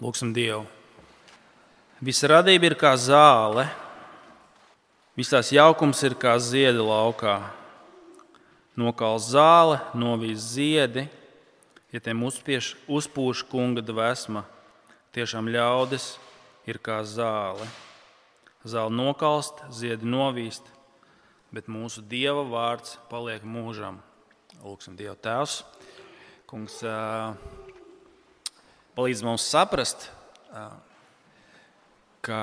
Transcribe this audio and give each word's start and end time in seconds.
Lūksim 0.00 0.30
Dievu. 0.32 0.62
Visa 2.00 2.30
radība 2.30 2.70
ir 2.70 2.74
kā 2.80 2.94
zāle, 2.96 3.66
viss 5.12 5.28
tās 5.28 5.50
jaukums 5.52 6.00
ir 6.08 6.14
kā 6.16 6.38
ziedi 6.40 6.80
laukā. 6.80 7.34
Nokāls 8.80 9.26
zāle, 9.34 9.76
novīs 9.92 10.40
ziedi, 10.54 11.04
ja 11.92 12.00
tiem 12.00 12.24
uzspiež, 12.24 12.72
uzpūš 12.88 13.44
kunga 13.50 13.84
dvēsma. 13.84 14.46
Tiešām 15.12 15.52
ļaudis 15.52 16.14
ir 16.64 16.80
kā 16.80 17.02
zāle. 17.04 17.68
Zāle 18.64 18.96
nokalst, 18.96 19.60
ziedi 19.68 20.08
novīst, 20.08 20.64
bet 21.52 21.68
mūsu 21.68 22.00
dieva 22.00 22.46
vārds 22.48 22.96
paliek 23.12 23.44
mūžam. 23.44 24.00
Lūksim, 24.64 24.96
Dieva 24.96 25.18
Tēvs. 25.20 25.60
Kungs, 26.48 26.80
palīdz 29.00 29.22
mums 29.24 29.46
saprast, 29.48 30.10
ka, 32.20 32.40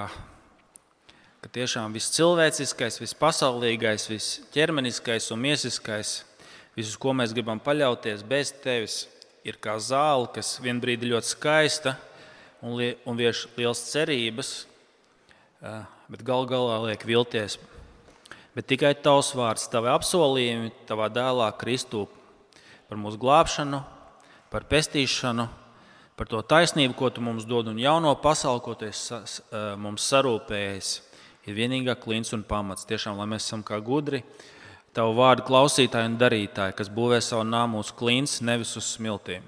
ka 1.38 1.50
tiešām 1.54 1.94
viss 1.94 2.16
cilvēciskais, 2.16 2.98
viss 2.98 3.18
pasaulīgais, 3.18 4.08
viss 4.10 4.40
ķermeniskais 4.56 5.30
un 5.36 5.44
miesiskais, 5.44 6.24
viss, 6.74 6.90
uz 6.90 6.96
ko 6.98 7.14
mēs 7.14 7.36
gribam 7.38 7.62
paļauties 7.62 8.24
bez 8.26 8.56
tevis, 8.64 9.04
ir 9.46 9.60
kā 9.62 9.76
zāle, 9.78 10.32
kas 10.34 10.56
vienā 10.64 10.82
brīdī 10.82 11.12
ļoti 11.12 11.30
skaista 11.36 11.94
un, 12.66 12.74
un 12.82 13.22
vieš 13.22 13.46
liels 13.60 13.86
cerības, 13.92 14.52
bet 16.10 16.26
gal 16.26 16.50
galā 16.50 16.82
liek 16.88 17.06
vilties. 17.06 17.60
Bet 18.58 18.66
tikai 18.74 18.96
tavs 18.98 19.30
vārds, 19.38 19.70
tavi 19.70 19.94
apsolījumi, 19.94 20.74
tavā 20.90 21.12
dēlā 21.14 21.54
Kristū 21.62 22.08
par 22.90 22.98
mūsu 22.98 23.22
glābšanu, 23.22 23.86
par 24.50 24.66
pestīšanu, 24.66 25.46
par 26.18 26.30
to 26.30 26.42
taisnību, 26.42 26.96
ko 26.98 27.12
tu 27.14 27.22
mums 27.24 27.46
dod, 27.48 27.70
un 27.70 27.80
jauno 27.82 28.16
pasauli, 28.22 28.64
ko 28.66 28.74
tu 28.78 28.90
esi 28.90 29.44
mums 29.80 30.08
sarūpējis, 30.12 30.92
ir 31.48 31.58
vienīgā 31.58 31.96
klints 32.02 32.34
un 32.36 32.44
pamats. 32.48 32.88
Tiešām, 32.90 33.20
lai 33.20 33.30
mēs 33.30 33.48
esam 33.48 33.64
kā 33.66 33.80
gudri, 33.84 34.24
tavu 34.98 35.16
vārdu 35.20 35.46
klausītāji 35.48 36.12
un 36.12 36.20
darītāji, 36.20 36.76
kas 36.78 36.92
būvē 36.94 37.22
savu 37.24 37.46
nāmu 37.48 37.84
uz 37.84 37.94
klints, 37.96 38.40
nevis 38.42 38.74
uz 38.80 38.96
smiltīm. 38.98 39.46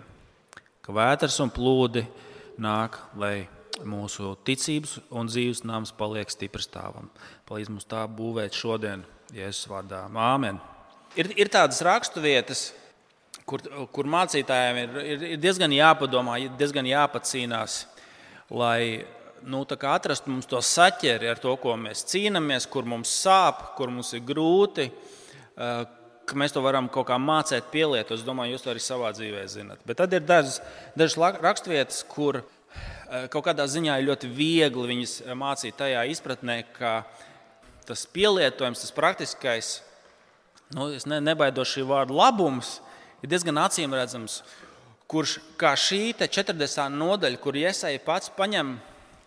Ka 0.86 0.94
vētras 0.96 1.40
un 1.44 1.52
plūdi 1.54 2.06
nāk, 2.62 2.98
lai 3.20 3.50
mūsu 3.86 4.36
ticības 4.46 4.98
un 5.16 5.30
dzīves 5.30 5.64
nams 5.68 5.94
paliek 5.96 6.30
stiprs 6.32 6.68
stāvam. 6.70 7.10
Palīdz 7.50 7.72
mums 7.74 7.88
tā 7.90 8.04
būvēt 8.12 8.58
šodien, 8.58 9.06
Jēzus 9.34 9.70
vārdā. 9.70 10.04
Āmen! 10.10 10.60
Ir, 11.18 11.32
ir 11.38 11.50
tādas 11.52 11.82
raksturvietas, 11.86 12.70
kur, 13.50 13.64
kur 13.94 14.10
mācītājiem 14.10 14.82
ir, 14.84 14.98
ir, 15.14 15.24
ir 15.36 15.40
diezgan 15.42 15.74
jāpadomā, 15.74 16.38
ir 16.44 16.54
diezgan 16.60 16.88
jāpacīnās, 16.90 17.82
lai 18.54 19.06
nu, 19.44 19.64
atrastu 19.66 20.32
mums 20.32 20.50
to 20.50 20.60
saķeri 20.64 21.30
ar 21.32 21.40
to, 21.42 21.56
ko 21.62 21.76
mēs 21.80 22.06
cīnāmies, 22.12 22.68
kur 22.70 22.88
mums 22.90 23.12
sāp, 23.24 23.72
kur 23.78 23.92
mums 23.94 24.14
ir 24.18 24.24
grūti. 24.28 24.90
Mēs 26.38 26.54
to 26.54 26.62
varam 26.62 26.86
kaut 26.94 27.08
kā 27.10 27.18
mācīt, 27.18 27.72
pielietot. 27.74 28.20
Es 28.20 28.26
domāju, 28.26 28.54
jūs 28.54 28.66
to 28.66 28.70
arī 28.74 28.84
savā 28.84 29.10
dzīvē 29.16 29.46
zinat. 29.50 29.82
Bet 29.88 29.98
tad 29.98 30.14
ir 30.14 30.22
dažas, 30.22 30.60
dažas 30.98 31.18
raksturvietas, 31.42 32.04
kur 32.10 32.44
kaut 33.34 33.48
kādā 33.48 33.66
ziņā 33.66 33.98
ir 33.98 34.12
ļoti 34.12 34.30
viegli 34.30 34.92
viņas 34.92 35.16
mācīt 35.40 35.80
tajā 35.80 36.04
izpratnē, 36.14 36.62
ka 36.76 37.00
tas 37.90 38.06
pielietojums, 38.14 38.84
tas 38.84 38.94
praktiskais, 38.94 39.72
nu, 40.78 40.92
ne, 41.10 41.18
nebaidos 41.32 41.72
šī 41.74 41.88
vārda 41.90 42.14
labums, 42.14 42.78
ir 43.24 43.32
diezgan 43.32 43.60
acīm 43.62 43.94
redzams, 43.96 44.42
kurš 45.10 45.40
kā 45.60 45.74
šī 45.80 46.14
40. 46.20 46.86
nodaļa, 46.94 47.42
kur 47.42 47.58
iesaistīja 47.58 48.06
pats 48.06 48.32
paņem. 48.36 48.78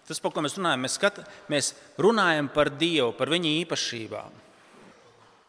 Tas, 0.07 0.19
par 0.19 0.33
ko 0.35 0.43
mēs 0.43 0.57
runājam, 0.59 0.83
mēs, 0.83 0.97
skat, 0.99 1.21
mēs 1.51 1.73
runājam 2.03 2.49
par 2.53 2.73
Dievu, 2.75 3.13
par 3.17 3.31
viņa 3.31 3.53
īpašībām. 3.63 4.39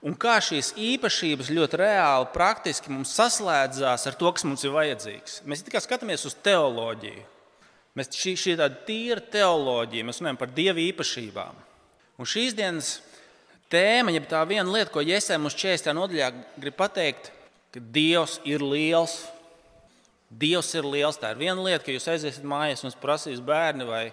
Un 0.04 0.16
kā 0.20 0.36
šīs 0.44 0.74
īpašības 0.78 1.50
ļoti 1.56 1.80
reāli, 1.80 2.28
praktiski 2.34 2.92
mums 2.92 3.14
saslēdzās 3.16 4.04
ar 4.10 4.18
to, 4.20 4.32
kas 4.36 4.44
mums 4.46 4.66
ir 4.66 4.74
vajadzīgs. 4.76 5.40
Mēs 5.48 5.64
tikai 5.64 5.82
skatāmies 5.84 6.26
uz 6.28 6.36
teoloģiju. 6.44 7.24
Mēs, 7.98 8.10
šī, 8.18 8.34
šī 8.40 8.56
ir 8.56 8.60
tāda 8.60 8.82
tīra 8.88 9.24
teoloģija, 9.34 10.06
mēs 10.06 10.20
runājam 10.20 10.40
par 10.42 10.52
Dieva 10.54 10.82
īpašībām. 10.82 11.62
Un 12.20 12.30
šīs 12.30 12.56
dienas 12.58 12.98
tēma, 13.72 14.14
ja 14.14 14.22
tā 14.28 14.42
viena 14.50 14.68
lieta, 14.70 14.92
ko 14.94 15.02
Jēzus 15.06 15.40
mums 15.42 15.58
40. 15.58 15.96
nodaļā 15.98 16.30
grib 16.62 16.78
pateikt, 16.78 17.32
ka 17.74 17.82
Dievs 17.94 18.40
ir 18.48 18.64
liels. 18.64 19.24
Dievs 20.30 20.72
ir 20.78 20.88
liels. 20.88 21.20
Tā 21.22 21.34
ir 21.34 21.42
viena 21.42 21.62
lieta, 21.62 21.84
ka 21.86 21.94
jūs 21.94 22.10
aiziesiet 22.14 22.46
mājās 22.48 22.84
un 22.84 22.90
jums 22.90 23.00
prasīs 23.02 23.42
bērni 23.44 23.88
vai 23.90 24.04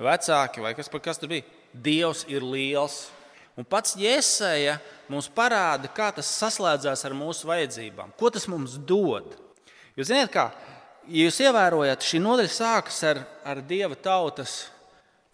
vecāki 0.00 0.64
vai 0.64 0.74
kas, 0.76 0.90
kas 0.92 1.20
tur 1.20 1.32
bija. 1.32 1.46
Dievs 1.72 2.26
ir 2.28 2.44
liels. 2.44 3.06
Un 3.56 3.68
pats 3.68 3.96
Jēzeja 4.00 4.78
mums 5.12 5.28
parāda, 5.32 5.90
kā 5.92 6.08
tas 6.16 6.28
saslēdzās 6.40 7.04
ar 7.04 7.16
mūsu 7.16 7.48
vajadzībām. 7.50 8.14
Ko 8.16 8.32
tas 8.32 8.48
mums 8.48 8.78
dod? 8.80 9.34
Jūs 9.96 10.08
zināt, 10.08 10.32
kā 10.32 10.46
ja 11.08 11.26
jūs 11.26 11.40
ievērojat, 11.42 12.04
šī 12.04 12.20
nodaļa 12.22 12.52
sākas 12.52 13.00
ar, 13.08 13.22
ar 13.44 13.60
Dieva 13.66 13.96
tautas 13.98 14.66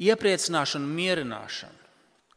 iepriecināšanu 0.02 0.88
mierināšanu. 0.98 1.86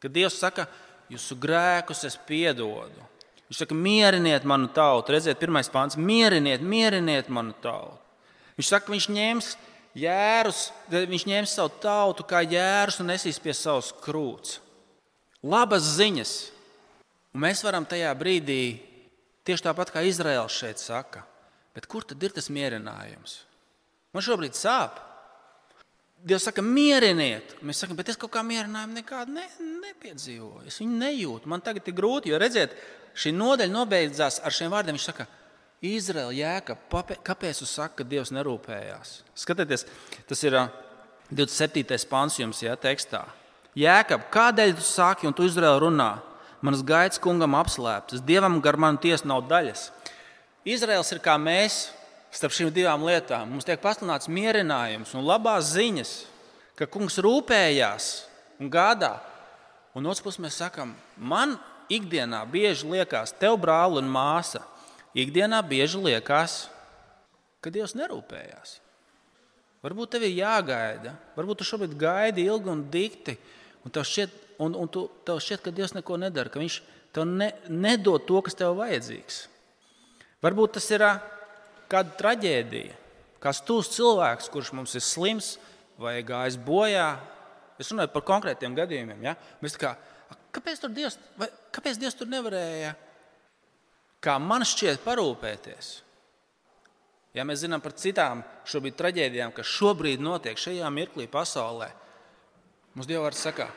Kad 0.01 0.13
Dievs 0.13 0.40
saka, 0.41 0.66
jūsu 1.12 1.38
grēkus 1.41 2.06
es 2.09 2.18
piedodu. 2.28 3.11
Viņš 3.51 3.66
saka, 3.66 3.75
mieriniet 3.75 4.45
manu 4.47 4.69
tautu. 4.72 5.12
Redziet, 5.12 5.35
pirmais 5.35 5.67
pāns- 5.67 5.97
mieriniet, 6.09 6.62
mieriniet 6.63 7.28
manu 7.28 7.51
tautu. 7.59 8.00
Viņš 8.56 8.67
saka, 8.69 8.88
viņš 8.88 9.07
ņems 9.12 9.57
jērus, 9.94 10.72
viņš 10.89 11.25
ņems 11.28 11.56
savu 11.57 11.69
tautu 11.84 12.23
kā 12.23 12.39
jērus 12.47 13.01
un 13.01 13.07
nesīs 13.07 13.41
pie 13.44 13.51
savas 13.51 13.91
krūts. 13.91 14.59
Labas 15.44 15.84
ziņas. 15.84 16.51
Un 17.35 17.41
mēs 17.41 17.62
varam 17.62 17.85
tajā 17.85 18.16
brīdī, 18.16 18.79
tieši 19.44 19.68
tāpat 19.68 19.91
kā 19.91 20.07
Izraels 20.07 20.56
šeit 20.56 20.79
saka, 20.79 21.25
bet 21.75 21.88
kur 21.88 22.03
tad 22.03 22.23
ir 22.23 22.29
tas 22.29 22.47
mierinājums? 22.47 23.41
Man 24.13 24.23
šobrīd 24.23 24.56
sāp. 24.56 25.11
Dievs 26.22 26.46
saka, 26.46 26.62
mieriniet. 26.62 27.56
Mēs 27.66 27.80
sakām, 27.82 27.98
bet 27.98 28.12
es 28.14 28.20
kaut 28.20 28.30
kā 28.36 28.44
mierinājumu 28.46 29.00
nekādu 29.00 29.34
ne, 29.34 29.48
nepiedzīvoju. 29.88 30.68
Es 30.70 30.78
viņu 30.78 31.00
nejūtu. 31.02 31.50
Man 31.50 31.64
tagad 31.66 31.88
ir 31.90 31.96
grūti, 31.98 32.30
jo 32.30 32.38
redziet, 32.42 32.76
šī 33.18 33.34
nodaļa 33.34 33.74
nobeidzās 33.74 34.38
ar 34.46 34.54
šiem 34.54 34.70
vārdiem. 34.74 35.00
Viņš 35.00 35.08
saka, 35.10 35.26
Izraēla 35.81 36.36
jēga, 36.38 36.76
kāpēc 37.26 37.64
jūs 37.64 37.74
sakat, 37.74 38.04
ka 38.04 38.06
Dievs 38.06 38.30
nerūpējās? 38.38 39.16
Skatieties, 39.42 39.88
tas 40.30 40.44
ir 40.46 40.60
27. 41.34 41.98
pāns 42.12 42.38
jums, 42.38 42.62
ja 42.62 42.76
tekstā. 42.78 43.24
Jēkab, 43.78 44.28
kādēļ 44.30 44.76
tu 44.78 44.86
saki, 44.86 45.26
un 45.26 45.34
tu 45.34 45.48
Izraēla 45.48 45.81
runā? 45.81 46.12
Manas 46.62 46.84
gaitas 46.86 47.18
kungam 47.18 47.58
apslēptas, 47.58 48.22
Dievam 48.22 48.60
gar 48.62 48.78
manu 48.78 49.02
tiesu 49.02 49.26
nav 49.26 49.48
daļas. 49.50 49.88
Izraels 50.70 51.10
ir 51.16 51.24
kā 51.26 51.34
mēs 51.42 51.88
starp 52.31 52.56
šīm 52.56 52.72
divām 52.74 53.03
lietām. 53.06 53.50
Mums 53.52 53.68
tiek 53.68 53.81
pasludināts 53.81 54.30
mierinājums 54.31 55.14
un 55.18 55.28
labās 55.28 55.74
ziņas, 55.75 56.14
ka 56.80 56.88
kungs 56.90 57.19
rūpējās 57.22 58.12
un 58.62 58.72
gādā. 58.72 59.18
Un 59.96 60.06
no 60.06 60.12
otras 60.12 60.24
puses 60.24 60.40
mēs 60.40 60.59
sakām, 60.62 60.94
man 61.18 61.58
ikdienā 61.92 62.42
bieži 62.47 62.88
liekas, 62.88 63.34
tev 63.36 63.58
brāl 63.59 64.00
un 64.00 64.08
māsa, 64.08 64.64
ikdienā 65.18 65.59
bieži 65.68 66.00
liekas, 66.00 66.64
ka 67.62 67.74
Dievs 67.74 67.94
nerūpējās. 68.00 68.80
Varbūt 69.84 70.13
tev 70.13 70.25
ir 70.25 70.38
jāgaida, 70.40 71.16
varbūt 71.36 71.62
tu 71.62 71.68
šobrīd 71.68 71.98
gaidi 72.00 72.46
ilgi 72.48 72.72
un 72.72 72.86
dikti, 72.94 73.36
un 73.84 73.94
tev 73.94 74.06
šķiet, 74.08 74.34
un, 74.62 74.78
un 74.78 74.90
tu, 74.94 75.08
tev 75.28 75.42
šķiet 75.42 75.66
ka 75.66 75.74
Dievs 75.75 75.96
neko 75.98 76.19
nedara, 76.22 76.53
ka 76.53 76.62
Viņš 76.62 76.80
tev 77.12 77.28
ne, 77.28 77.52
nedod 77.68 78.24
to, 78.28 78.40
kas 78.46 78.56
tev 78.58 78.78
vajadzīgs. 78.80 79.44
Varbūt 80.42 80.78
tas 80.78 80.88
ir 80.94 81.03
kāda 81.91 82.16
traģēdija, 82.19 82.96
kāds 83.44 83.62
tūs 83.68 83.91
cilvēks, 83.97 84.50
kurš 84.53 84.72
mums 84.78 84.96
ir 84.96 85.03
slims 85.06 85.56
vai 86.02 86.19
gājis 86.25 86.57
bojā. 86.62 87.10
Es 87.81 87.92
runāju 87.92 88.13
par 88.13 88.25
konkrētiem 88.27 88.77
gadījumiem. 88.77 89.21
Ja? 89.25 89.36
Mēs 89.63 89.77
kā 89.80 89.95
Kāpēc 90.51 90.81
tur 90.83 90.92
Dievs, 90.92 91.18
vai, 91.39 91.48
kāpēc 91.71 92.00
Dievs 92.00 92.18
tur 92.19 92.30
nevarēja, 92.31 92.92
kā 94.24 94.36
man 94.44 94.66
šķiet, 94.68 95.00
parūpēties? 95.06 95.92
Ja 97.38 97.45
mēs 97.48 97.62
zinām 97.63 97.80
par 97.83 97.95
citām 97.95 98.42
šobrīd 98.68 98.98
traģēdijām, 99.00 99.54
kas 99.56 99.71
šobrīd 99.71 100.24
notiek 100.24 100.60
šajā 100.60 100.89
mirklī 100.92 101.30
pasaulē, 101.31 101.88
mums 102.95 103.07
Dievs 103.07 103.45
saka, 103.48 103.69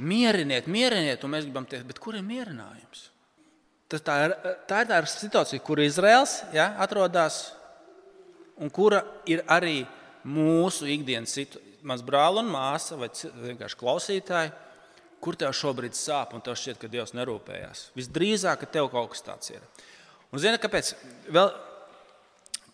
mieriniet, 0.00 0.70
mieriniet, 0.72 1.24
un 1.24 1.36
mēs 1.36 1.44
gribam 1.44 1.68
teikt, 1.68 1.90
bet 1.90 2.00
kur 2.00 2.16
ir 2.16 2.24
mierinājums? 2.24 3.10
Tas 3.88 4.04
tā, 4.04 4.16
ir, 4.26 4.34
tā 4.68 4.82
ir 4.84 4.90
tā 4.90 4.98
situācija, 5.08 5.64
kur 5.64 5.80
Izraels 5.80 6.42
ja, 6.52 6.74
atrodas 6.82 7.54
un 8.60 8.68
kura 8.74 9.00
ir 9.30 9.44
arī 9.48 9.80
mūsu 10.28 10.90
ikdienas 10.92 11.32
situācija. 11.36 11.64
Mans 11.88 12.02
brālis 12.02 12.42
un 12.42 12.48
māsa 12.50 12.96
vai 12.98 13.06
vienkārši 13.08 13.78
klausītāji 13.78 14.50
kur 15.22 15.36
tev 15.38 15.54
šobrīd 15.54 15.94
sāp, 15.96 16.34
un 16.34 16.42
tev 16.44 16.56
šķiet, 16.58 16.76
ka 16.82 16.90
Dievs 16.90 17.14
nerūpējās. 17.16 17.84
Visdrīzāk, 17.96 18.60
ka 18.60 18.68
tev 18.78 18.90
kaut 18.92 19.12
kas 19.14 19.24
tāds 19.26 19.50
ir. 19.54 19.62
Un 20.34 20.42
zini, 20.42 20.58
kāpēc? 20.62 20.90
Vēl, 21.34 21.48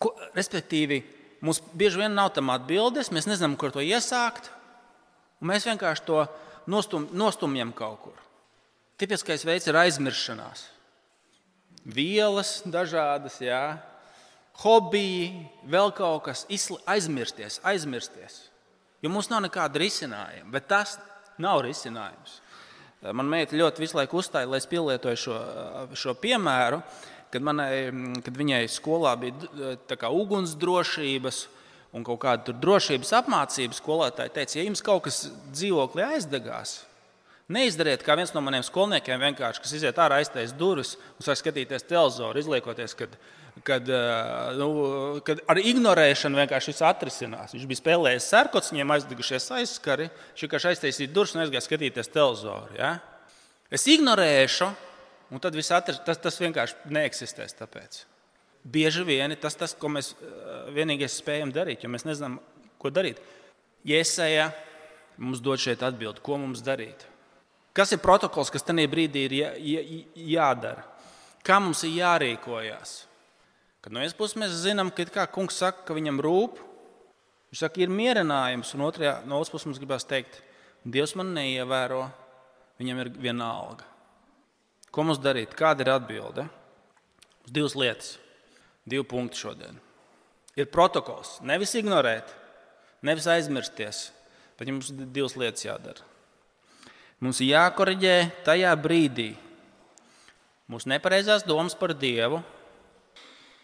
ko, 0.01 0.11
respektīvi, 0.35 0.99
Mums 1.45 1.59
bieži 1.77 1.99
vien 1.99 2.15
nav 2.15 2.31
tam 2.33 2.49
atbildes, 2.53 3.11
mēs 3.13 3.27
nezinām, 3.29 3.53
kur 3.59 3.73
to 3.73 3.83
iesākt. 3.83 4.49
Mēs 5.45 5.67
vienkārši 5.67 6.05
to 6.07 6.23
nostum, 6.71 7.05
nostumjam 7.13 7.73
kaut 7.75 7.99
kur. 8.01 8.21
Tipiskais 8.97 9.43
veids 9.45 9.67
ir 9.69 9.77
aizmirstšanās. 9.77 10.63
Vielas 11.85 12.63
dažādas, 12.65 13.37
jā, 13.43 13.77
hobiji, 14.63 15.45
vēl 15.69 15.91
kaut 15.93 16.23
kas, 16.25 16.45
aizmirsties, 16.89 17.59
aizmirsties. 17.61 18.39
Jo 19.03 19.11
mums 19.13 19.29
nav 19.29 19.43
nekāda 19.45 19.77
risinājuma, 19.83 20.49
bet 20.55 20.69
tas 20.71 20.95
nav 21.41 21.61
risinājums. 21.65 22.39
Man 23.13 23.29
meita 23.29 23.57
ļoti 23.57 23.83
visu 23.83 23.99
laiku 23.99 24.17
uzstāja, 24.17 24.49
lai 24.49 24.57
es 24.57 24.69
pielietoju 24.69 25.19
šo, 25.19 25.35
šo 25.93 26.15
piemēru, 26.17 26.79
kad, 27.29 27.43
manai, 27.45 27.69
kad 28.25 28.33
viņai 28.39 28.63
skolā 28.71 29.13
bija 29.21 30.09
ugunsdrošības 30.09 31.43
un 31.95 32.05
kaut 32.07 32.23
kāda 32.23 32.55
drošības 32.63 33.13
apmācība. 33.19 33.77
Skolotāji 33.77 34.33
teica, 34.35 34.57
ja 34.57 34.65
jums 34.65 34.83
kaut 34.85 35.05
kas 35.05 35.25
dzīvoklī 35.53 36.07
aizdegās, 36.15 36.79
Neizdariet, 37.45 38.01
kā 38.01 38.15
viens 38.17 38.31
no 38.33 38.41
maniem 38.41 38.63
skolniekiem, 38.65 39.21
vienkārši, 39.21 39.61
kas 39.61 39.73
iziet 39.77 39.99
ārā, 40.01 40.17
aiztais 40.17 40.53
durvis 40.57 40.95
un 41.13 41.27
sāk 41.27 41.37
skatīties 41.43 41.85
televizoru, 41.85 42.41
izliekoties, 42.41 42.95
kad, 42.97 43.13
kad, 43.67 43.91
nu, 44.57 44.69
kad 45.27 45.43
ar 45.53 45.61
ignorēšanu 45.61 46.41
vienkārši 46.41 46.73
viss 46.73 46.85
atrisinās. 46.89 47.53
Viņš 47.53 47.69
bija 47.69 47.83
spēlējis 47.83 48.31
sērkots, 48.33 48.73
viņiem 48.73 48.95
aizdegušies 48.97 49.47
aizskari, 49.59 50.09
viņš 50.31 50.47
vienkārši 50.47 50.71
aiztaisīja 50.71 51.13
durvis 51.13 51.37
un 51.37 51.45
aizgāja 51.45 51.63
skatīties 51.67 52.11
televizoru. 52.17 52.73
Ja? 52.81 52.95
Es 53.69 53.85
ignorēšu, 53.93 54.73
un 55.29 55.45
tad 55.45 55.61
viss 55.61 55.77
atris, 55.77 56.01
tas, 56.01 56.17
tas 56.25 56.41
vienkārši 56.41 56.93
neeksistēs. 56.97 57.53
Tāpēc. 57.61 58.03
Bieži 58.65 59.05
vien 59.05 59.37
tas, 59.37 59.53
tas, 59.53 59.77
ko 59.77 59.93
mēs 59.93 60.15
vienīgais 60.73 61.21
spējam 61.21 61.53
darīt, 61.53 61.85
jo 61.85 61.93
mēs 61.93 62.09
nezinām, 62.09 62.41
ko 62.81 62.89
darīt. 62.89 63.21
Iesaja 63.85 64.49
mums 65.21 65.45
dod 65.45 65.61
šeit 65.61 65.85
atbildi, 65.85 66.25
ko 66.25 66.41
mums 66.41 66.65
darīt. 66.65 67.05
Kas 67.75 67.91
ir 67.91 67.99
protokols, 68.03 68.51
kas 68.53 68.63
tajā 68.63 68.87
brīdī 68.87 69.25
ir 69.27 69.35
jā, 69.35 69.49
jā, 69.59 69.81
jādara? 70.37 70.85
Kā 71.45 71.59
mums 71.61 71.83
ir 71.83 71.97
jārīkojas? 71.99 72.93
Kad 73.83 73.93
no 73.93 74.01
vienas 74.01 74.15
puses 74.17 74.39
mēs 74.39 74.55
zinām, 74.63 74.89
ka 74.95 75.05
kā 75.13 75.27
kungs 75.29 75.59
saka, 75.61 75.83
ka 75.85 75.97
viņam 75.97 76.21
rūp, 76.23 76.57
viņš 77.51 77.61
saka, 77.65 77.83
ir 77.83 77.91
mierinājums, 77.93 78.71
un 78.77 78.85
otrajā, 78.87 79.19
no 79.27 79.37
otras 79.37 79.51
puses 79.53 79.69
mums 79.69 79.81
gribās 79.81 80.07
teikt, 80.07 80.39
Dievs 80.85 81.15
man 81.17 81.31
neievēro, 81.33 82.03
viņam 82.77 82.99
ir 83.01 83.09
viena 83.17 83.47
alga. 83.57 83.87
Ko 84.93 85.01
mums 85.01 85.17
darīt? 85.17 85.55
Kāda 85.57 85.81
ir 85.81 85.89
atbilde? 85.95 86.45
Uz 87.45 87.53
divas 87.53 87.73
lietas, 87.73 88.11
divi 88.85 89.01
punkti 89.09 89.41
šodien. 89.41 89.79
Ir 90.55 90.69
protokols, 90.69 91.39
nevis 91.41 91.73
ignorēt, 91.75 92.29
nevis 93.05 93.25
aizmirsties, 93.33 94.11
bet 94.59 94.69
jums 94.69 94.93
divas 94.93 95.33
lietas 95.41 95.65
jādara. 95.65 96.05
Mums 97.23 97.39
jākoriģē 97.39 98.15
tajā 98.43 98.71
brīdī 98.79 99.31
mūsu 100.71 100.89
nepareizās 100.89 101.45
domas 101.47 101.75
par 101.77 101.93
Dievu, 101.95 102.41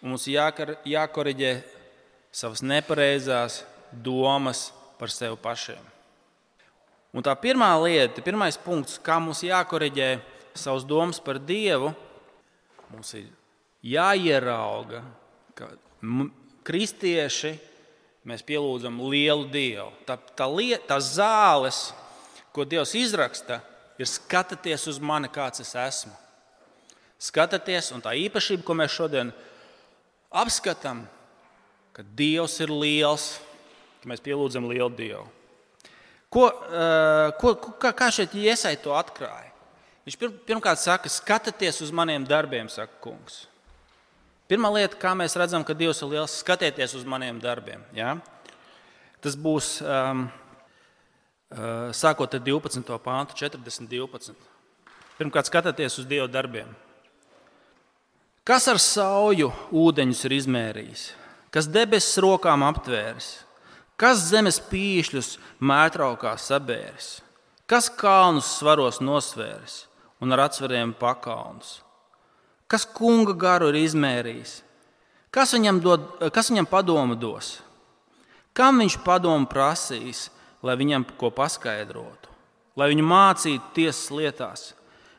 un 0.01 0.13
mums 0.13 0.27
ir 0.29 0.75
jākoriģē 0.87 1.53
savas 2.31 2.61
nepareizās 2.63 3.63
domas 3.91 4.69
par 4.99 5.11
sevi 5.11 5.35
pašiem. 5.41 5.81
Un 7.11 7.25
tā 7.25 7.33
pirmā 7.35 7.73
lieta, 7.83 8.23
pirmais 8.23 8.55
punkts, 8.55 8.95
kā 9.03 9.17
mums 9.19 9.43
jākoriģē 9.43 10.13
savas 10.55 10.85
domas 10.87 11.19
par 11.19 11.41
Dievu, 11.43 11.91
mums 12.93 13.11
ir 13.19 13.27
jāierauga, 13.83 15.03
ka 15.57 15.73
kristieši 16.63 17.57
mēs 18.29 18.45
pielūdzam 18.47 19.01
lielu 19.11 19.49
Dievu. 19.51 19.89
Tā, 20.07 20.15
tā, 20.37 20.47
lieta, 20.47 20.93
tā 20.93 20.99
zāles, 21.03 21.89
ko 22.55 22.65
Dievs 22.67 22.93
izraksta, 22.99 23.61
ir 23.99 24.09
skatieties 24.09 24.87
uz 24.91 24.99
mani, 24.99 25.29
kāds 25.31 25.63
es 25.63 25.73
esmu. 25.77 26.13
Skatieties, 27.21 27.91
un 27.93 28.01
tā 28.01 28.15
īpašība, 28.17 28.65
ko 28.65 28.75
mēs 28.77 28.95
šodien 28.95 29.29
apskatām, 30.33 31.03
ka 31.93 32.05
Dievs 32.17 32.57
ir 32.63 32.73
liels, 32.73 33.35
ka 34.01 34.09
mēs 34.09 34.23
pielūdzam 34.25 34.67
lielu 34.71 34.89
Dievu. 34.97 35.27
Ko, 36.31 36.47
uh, 36.47 37.29
ko, 37.37 37.53
kā, 37.77 37.91
kā 37.91 38.07
šeit 38.13 38.33
iesai 38.39 38.77
to 38.79 38.95
atklāja? 38.95 39.49
Viņš 40.07 40.17
pir, 40.17 40.31
pirmkārt 40.47 40.79
saka, 40.81 41.11
skatieties 41.11 41.83
uz 41.85 41.91
maniem 41.93 42.23
darbiem, 42.25 42.71
saka 42.71 42.95
kungs. 43.03 43.43
Pirmā 44.49 44.71
lieta, 44.73 44.97
kā 44.99 45.11
mēs 45.15 45.35
redzam, 45.37 45.63
ka 45.67 45.75
Dievs 45.77 46.01
ir 46.01 46.15
liels, 46.15 46.39
skatieties 46.41 46.95
uz 46.97 47.03
maniem 47.07 47.37
darbiem. 47.43 47.83
Ja? 47.95 48.15
Tas 49.21 49.35
būs 49.37 49.77
um, 49.85 50.25
Eh, 50.25 50.40
sākot 51.95 52.31
ar 52.33 52.43
12. 52.45 52.97
pāntu, 53.03 53.35
40, 53.35 53.89
12. 53.91 54.35
Pirmkārt, 55.19 55.49
skatieties 55.49 55.99
uz 56.01 56.07
Dieva 56.09 56.29
darbiem. 56.31 56.69
Kas 58.47 58.65
ar 58.71 58.79
sauju 58.81 59.51
ūdeņus 59.69 60.23
ir 60.25 60.33
izmērījis, 60.39 61.03
kas 61.53 61.67
debesis 61.69 62.17
rokām 62.23 62.63
aptvēris, 62.65 63.43
kas 63.99 64.23
zemes 64.31 64.57
pīšļus 64.71 65.35
mētraukā 65.61 66.33
sabēris, 66.41 67.19
kas 67.69 67.91
kalnus 67.93 68.49
svaros 68.57 68.97
nosvēris 69.03 69.83
un 70.23 70.33
ar 70.33 70.47
atsvariem 70.47 70.95
pakalnus, 70.97 71.81
kas 72.65 72.87
kunga 72.97 73.35
garu 73.37 73.69
ir 73.69 73.83
izmērījis, 73.83 74.55
kas 75.29 75.53
viņam, 75.53 75.83
dod, 75.85 76.09
kas 76.33 76.49
viņam 76.49 76.69
padomu 76.71 77.19
dos, 77.19 77.59
kam 78.57 78.81
viņš 78.81 78.97
padomu 79.05 79.45
prasīs 79.51 80.31
lai 80.65 80.75
viņam 80.79 81.05
ko 81.19 81.31
paskaidrotu, 81.33 82.29
lai 82.77 82.89
viņu 82.91 83.05
mācītu 83.07 83.73
tiesas 83.75 84.11
lietās, 84.13 84.65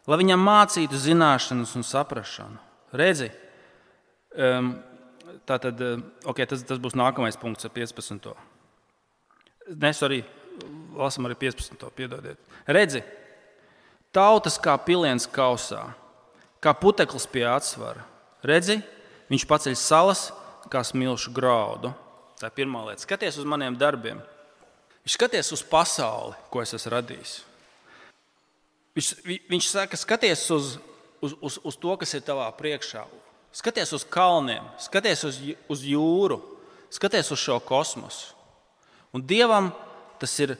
lai 0.06 0.18
viņam 0.20 0.42
mācītu 0.46 0.98
zināšanas 0.98 1.74
un 1.78 1.86
saprāšanu. 1.86 2.60
Redzi, 2.92 3.30
um, 4.36 4.74
tā 5.48 5.58
tad, 5.62 5.80
okay, 6.28 6.46
tas, 6.48 6.64
tas 6.68 6.80
būs 6.82 6.96
nākamais 6.98 7.38
punkts 7.40 7.66
ar 7.66 7.72
15. 7.74 8.32
Nes 9.80 10.02
arī 10.04 10.22
lasām 10.98 11.26
arī 11.28 11.38
15. 11.46 11.88
piedodiet. 11.96 12.40
Redzi, 12.68 13.02
tautas 14.14 14.58
kā 14.60 14.74
piliens 14.84 15.26
kausā, 15.30 15.86
kā 16.62 16.74
puteklis 16.76 17.26
pie 17.30 17.46
atsvara. 17.48 18.04
Redzi, 18.44 18.80
viņš 19.32 19.46
paceļ 19.48 19.78
salas 19.78 20.28
kā 20.72 20.82
smilšu 20.84 21.32
graudu. 21.34 21.92
Tā 22.40 22.50
ir 22.50 22.56
pirmā 22.56 22.82
lieta. 22.88 23.04
Skaties 23.04 23.38
uz 23.38 23.46
maniem 23.48 23.76
darbiem. 23.78 24.20
Viņš 25.02 25.16
skaties 25.16 25.50
uz 25.54 25.62
pasauli, 25.66 26.36
ko 26.50 26.62
es 26.62 26.74
esmu 26.76 26.92
radījis. 26.94 27.32
Viņš, 28.94 29.08
viņš 29.50 29.68
saka, 29.72 29.98
skaties 29.98 30.44
uz, 30.54 30.76
uz, 31.24 31.34
uz, 31.40 31.58
uz 31.64 31.78
to, 31.80 31.94
kas 31.98 32.12
ir 32.14 32.22
tavā 32.26 32.46
priekšā. 32.54 33.02
Skaties 33.52 33.92
uz 33.96 34.04
kalniem, 34.08 34.64
skaties 34.80 35.24
uz, 35.28 35.40
uz 35.68 35.82
jūru, 35.84 36.38
skaties 36.92 37.32
uz 37.34 37.40
šo 37.40 37.58
kosmosu. 37.66 38.36
Un 39.12 39.24
Dievam 39.28 39.72
tas 40.20 40.32
ir 40.40 40.54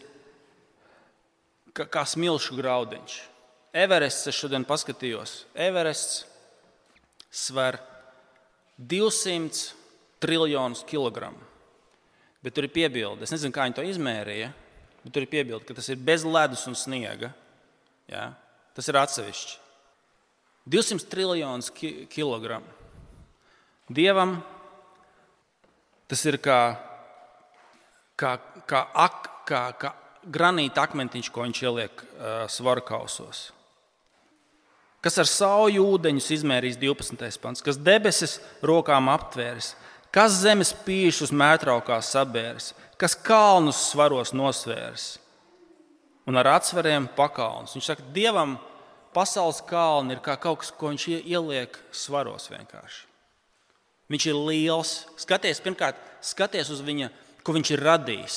kā, 1.73 1.87
kā 1.87 2.03
smilšu 2.09 2.59
graudiņš. 2.59 3.21
Everests, 3.73 4.27
es 4.29 4.37
šodien 4.37 4.67
paskatījos, 4.69 5.47
Everests 5.57 6.27
sver 7.33 7.79
200 8.77 9.73
triljonus 10.21 10.85
kilogramu. 10.89 11.52
Bet 12.43 12.57
tur 12.57 12.67
ir 12.67 12.75
piebilde. 12.75 13.23
Es 13.23 13.33
nezinu, 13.35 13.55
kā 13.55 13.67
viņi 13.67 13.77
to 13.79 13.85
izmērīja, 13.87 14.51
bet 15.05 15.15
tur 15.15 15.25
ir 15.25 15.31
piebilde, 15.31 15.67
ka 15.69 15.77
tas 15.79 15.89
ir 15.93 16.01
bez 16.03 16.27
ledus 16.27 16.65
un 16.71 16.79
sniega. 16.79 17.31
Ja? 18.11 18.33
Tas 18.75 18.89
ir 18.91 18.99
atsevišķi. 18.99 19.59
200 20.73 21.09
triljonus 21.11 21.71
ki 21.75 22.07
kilogramu. 22.11 22.67
Dievam 23.91 24.39
tas 26.11 26.23
ir 26.29 26.39
kā, 26.43 26.61
kā, 28.19 28.37
kā, 28.69 28.85
ak, 28.95 29.27
kā, 29.49 29.63
kā 29.81 29.91
granīta 30.23 30.85
akmentiņš, 30.87 31.31
ko 31.33 31.47
viņš 31.47 31.63
ieliek 31.65 32.03
uh, 32.05 32.45
svaru 32.53 32.85
kausos. 32.87 33.51
Kas 35.03 35.19
ar 35.19 35.27
sauju 35.27 35.83
ūdeņus 35.97 36.29
izmērīs 36.37 36.79
12. 36.79 37.41
pants, 37.43 37.65
kas 37.65 37.81
debesis 37.81 38.37
rokām 38.63 39.11
aptvērs, 39.11 39.73
kas 40.15 40.41
zemes 40.43 40.73
pīšus 40.85 41.33
mētraukā 41.35 41.99
sabērs, 42.05 42.73
kas 43.01 43.17
kalnus 43.19 43.81
svaros 43.91 44.35
nosvērs 44.37 45.17
un 46.29 46.39
ar 46.39 46.53
atsvariem 46.55 47.09
pakalnus. 47.17 47.75
Viņš 47.77 47.89
saka, 47.89 48.05
Dievam 48.15 48.59
pasaules 49.15 49.63
kalni 49.69 50.17
ir 50.17 50.23
kā 50.25 50.37
kaut 50.41 50.63
kas, 50.63 50.73
ko 50.75 50.93
viņš 50.93 51.09
ieliek 51.23 51.79
svaros 51.95 52.49
vienkārši. 52.53 53.09
Viņš 54.13 54.27
ir 54.29 54.39
liels. 54.39 54.93
Skaties, 55.21 55.63
pirmkārt, 55.65 55.99
skaties 56.25 56.71
uz 56.73 56.83
viņa, 56.85 57.09
ko 57.45 57.55
viņš 57.57 57.73
ir 57.73 57.83
radījis. 57.87 58.37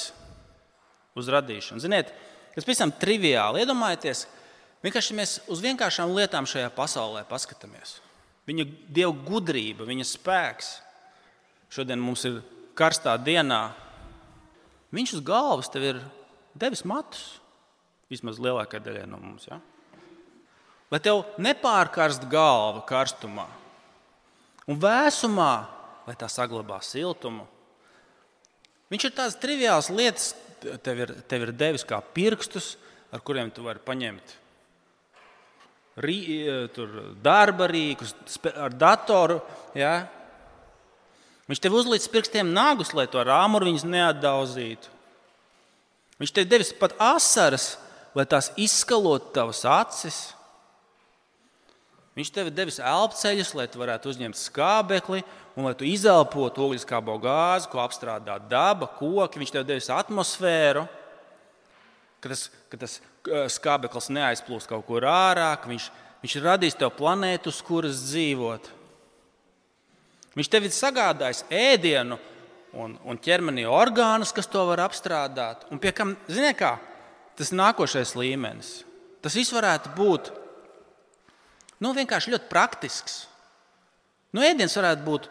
Uz 1.20 1.30
radīšanu. 1.32 1.84
Ziniet, 1.84 2.12
tas 2.56 2.66
pavisam 2.68 2.92
triviāli. 2.96 3.64
Iedomājieties, 3.64 4.26
vienkārši 4.84 5.18
mēs 5.20 5.38
uz 5.52 5.62
vienkāršām 5.64 6.16
lietām 6.16 6.48
šajā 6.48 6.72
pasaulē 6.76 7.26
paskatāmies. 7.28 8.00
Viņa 8.48 8.66
dieva 8.94 9.14
gudrība, 9.26 9.88
viņa 9.88 10.08
spēks, 10.08 10.72
Šodien 11.74 12.02
mums 12.02 12.24
ir 12.28 12.42
karstā 12.78 13.16
dienā, 13.22 13.70
viņš 14.96 15.18
uz 15.18 15.24
galvas 15.26 15.72
tev 15.72 15.88
ir 15.90 16.02
devis 16.58 16.86
matus. 16.88 17.40
Vismaz 18.12 18.38
lielākajai 18.38 18.86
daļai 18.86 19.06
no 19.10 19.18
mums. 19.18 19.48
Ja? 19.50 19.58
Lai 20.94 21.00
tev 21.02 21.24
nepārkarst 21.42 22.28
galva 22.30 22.84
karstumā 22.86 23.48
un 24.70 24.78
vēsumā, 24.82 25.52
lai 26.06 26.16
tā 26.20 26.30
saglabā 26.30 26.78
siltumu. 26.86 27.48
Viņš 28.94 29.08
ir 29.08 29.16
tādas 29.18 29.40
triviālas 29.42 29.90
lietas, 29.90 30.32
tev 30.86 31.02
ir, 31.02 31.14
tev 31.30 31.48
ir 31.48 31.54
devis 31.58 31.86
kā 31.88 31.98
pirkstus, 32.14 32.76
ar 33.10 33.26
kuriem 33.26 33.50
tu 33.54 33.66
vari 33.66 33.82
paņemt 33.82 34.36
rī, 36.02 36.18
darba 37.24 37.68
rīkus, 37.72 38.14
ar 38.54 38.76
datoru. 38.76 39.40
Ja? 39.78 40.06
Viņš 41.46 41.62
tev 41.62 41.76
uzlīdz 41.78 42.08
pirkstiem 42.10 42.54
nagus, 42.54 42.94
lai 42.98 43.06
to 43.10 43.22
rāmuru 43.22 43.70
viņus 43.70 43.86
neatdauzītu. 43.86 44.90
Viņš 46.22 46.32
tev 46.34 46.48
devis 46.50 46.72
pat 46.74 46.96
asaras, 47.02 47.76
lai 48.16 48.26
tās 48.30 48.50
izskalotu 48.58 49.34
tavas 49.36 49.62
acis. 49.68 50.20
Viņš 52.16 52.32
tev 52.32 52.50
devis 52.56 52.80
elpceļus, 52.80 53.52
lai 53.60 53.66
tu 53.68 53.82
varētu 53.82 54.10
uzņemt 54.14 54.40
skābekli 54.40 55.22
un 55.56 55.68
lai 55.68 55.74
tu 55.76 55.88
izelpotu 55.88 56.64
ogliskābo 56.64 57.18
gāzi, 57.20 57.68
ko 57.70 57.82
apstrādā 57.84 58.38
daba, 58.50 58.88
koki. 58.88 59.42
Viņš 59.42 59.52
tev 59.52 59.68
devis 59.68 59.92
atmosfēru, 59.92 60.86
ka 62.24 62.32
tas, 62.32 62.48
ka 62.72 62.80
tas 62.80 62.98
skābeklis 63.52 64.10
neaizplūst 64.16 64.72
kaut 64.72 64.88
kur 64.88 65.06
ārā, 65.12 65.52
ka 65.60 65.70
viņš, 65.70 65.90
viņš 66.24 66.38
ir 66.40 66.48
radījis 66.48 66.80
tev 66.80 66.96
planētu, 66.96 67.52
uz 67.52 67.60
kuras 67.68 68.00
dzīvot. 68.08 68.72
Viņš 70.36 70.50
tev 70.52 70.68
ir 70.68 70.74
sagādājis 70.76 71.46
ēdienu 71.50 72.18
un, 72.76 72.98
un 73.08 73.20
ķermenī 73.22 73.64
orgānus, 73.70 74.34
kas 74.36 74.50
to 74.52 74.66
var 74.68 74.84
apstrādāt. 74.84 75.64
Un 75.72 75.80
pie 75.80 75.94
kam, 75.96 76.16
ziniet, 76.28 76.58
kā 76.60 76.76
tas 77.40 77.54
nākošais 77.56 78.16
līmenis. 78.20 78.82
Tas 79.24 79.36
viss 79.36 79.54
varētu 79.56 79.94
būt 79.96 80.32
nu, 81.84 81.94
vienkārši 81.96 82.36
ļoti 82.36 82.52
praktisks. 82.52 83.24
Nu, 84.36 84.44
ēdiens 84.44 84.76
varētu 84.76 85.06
būt 85.08 85.30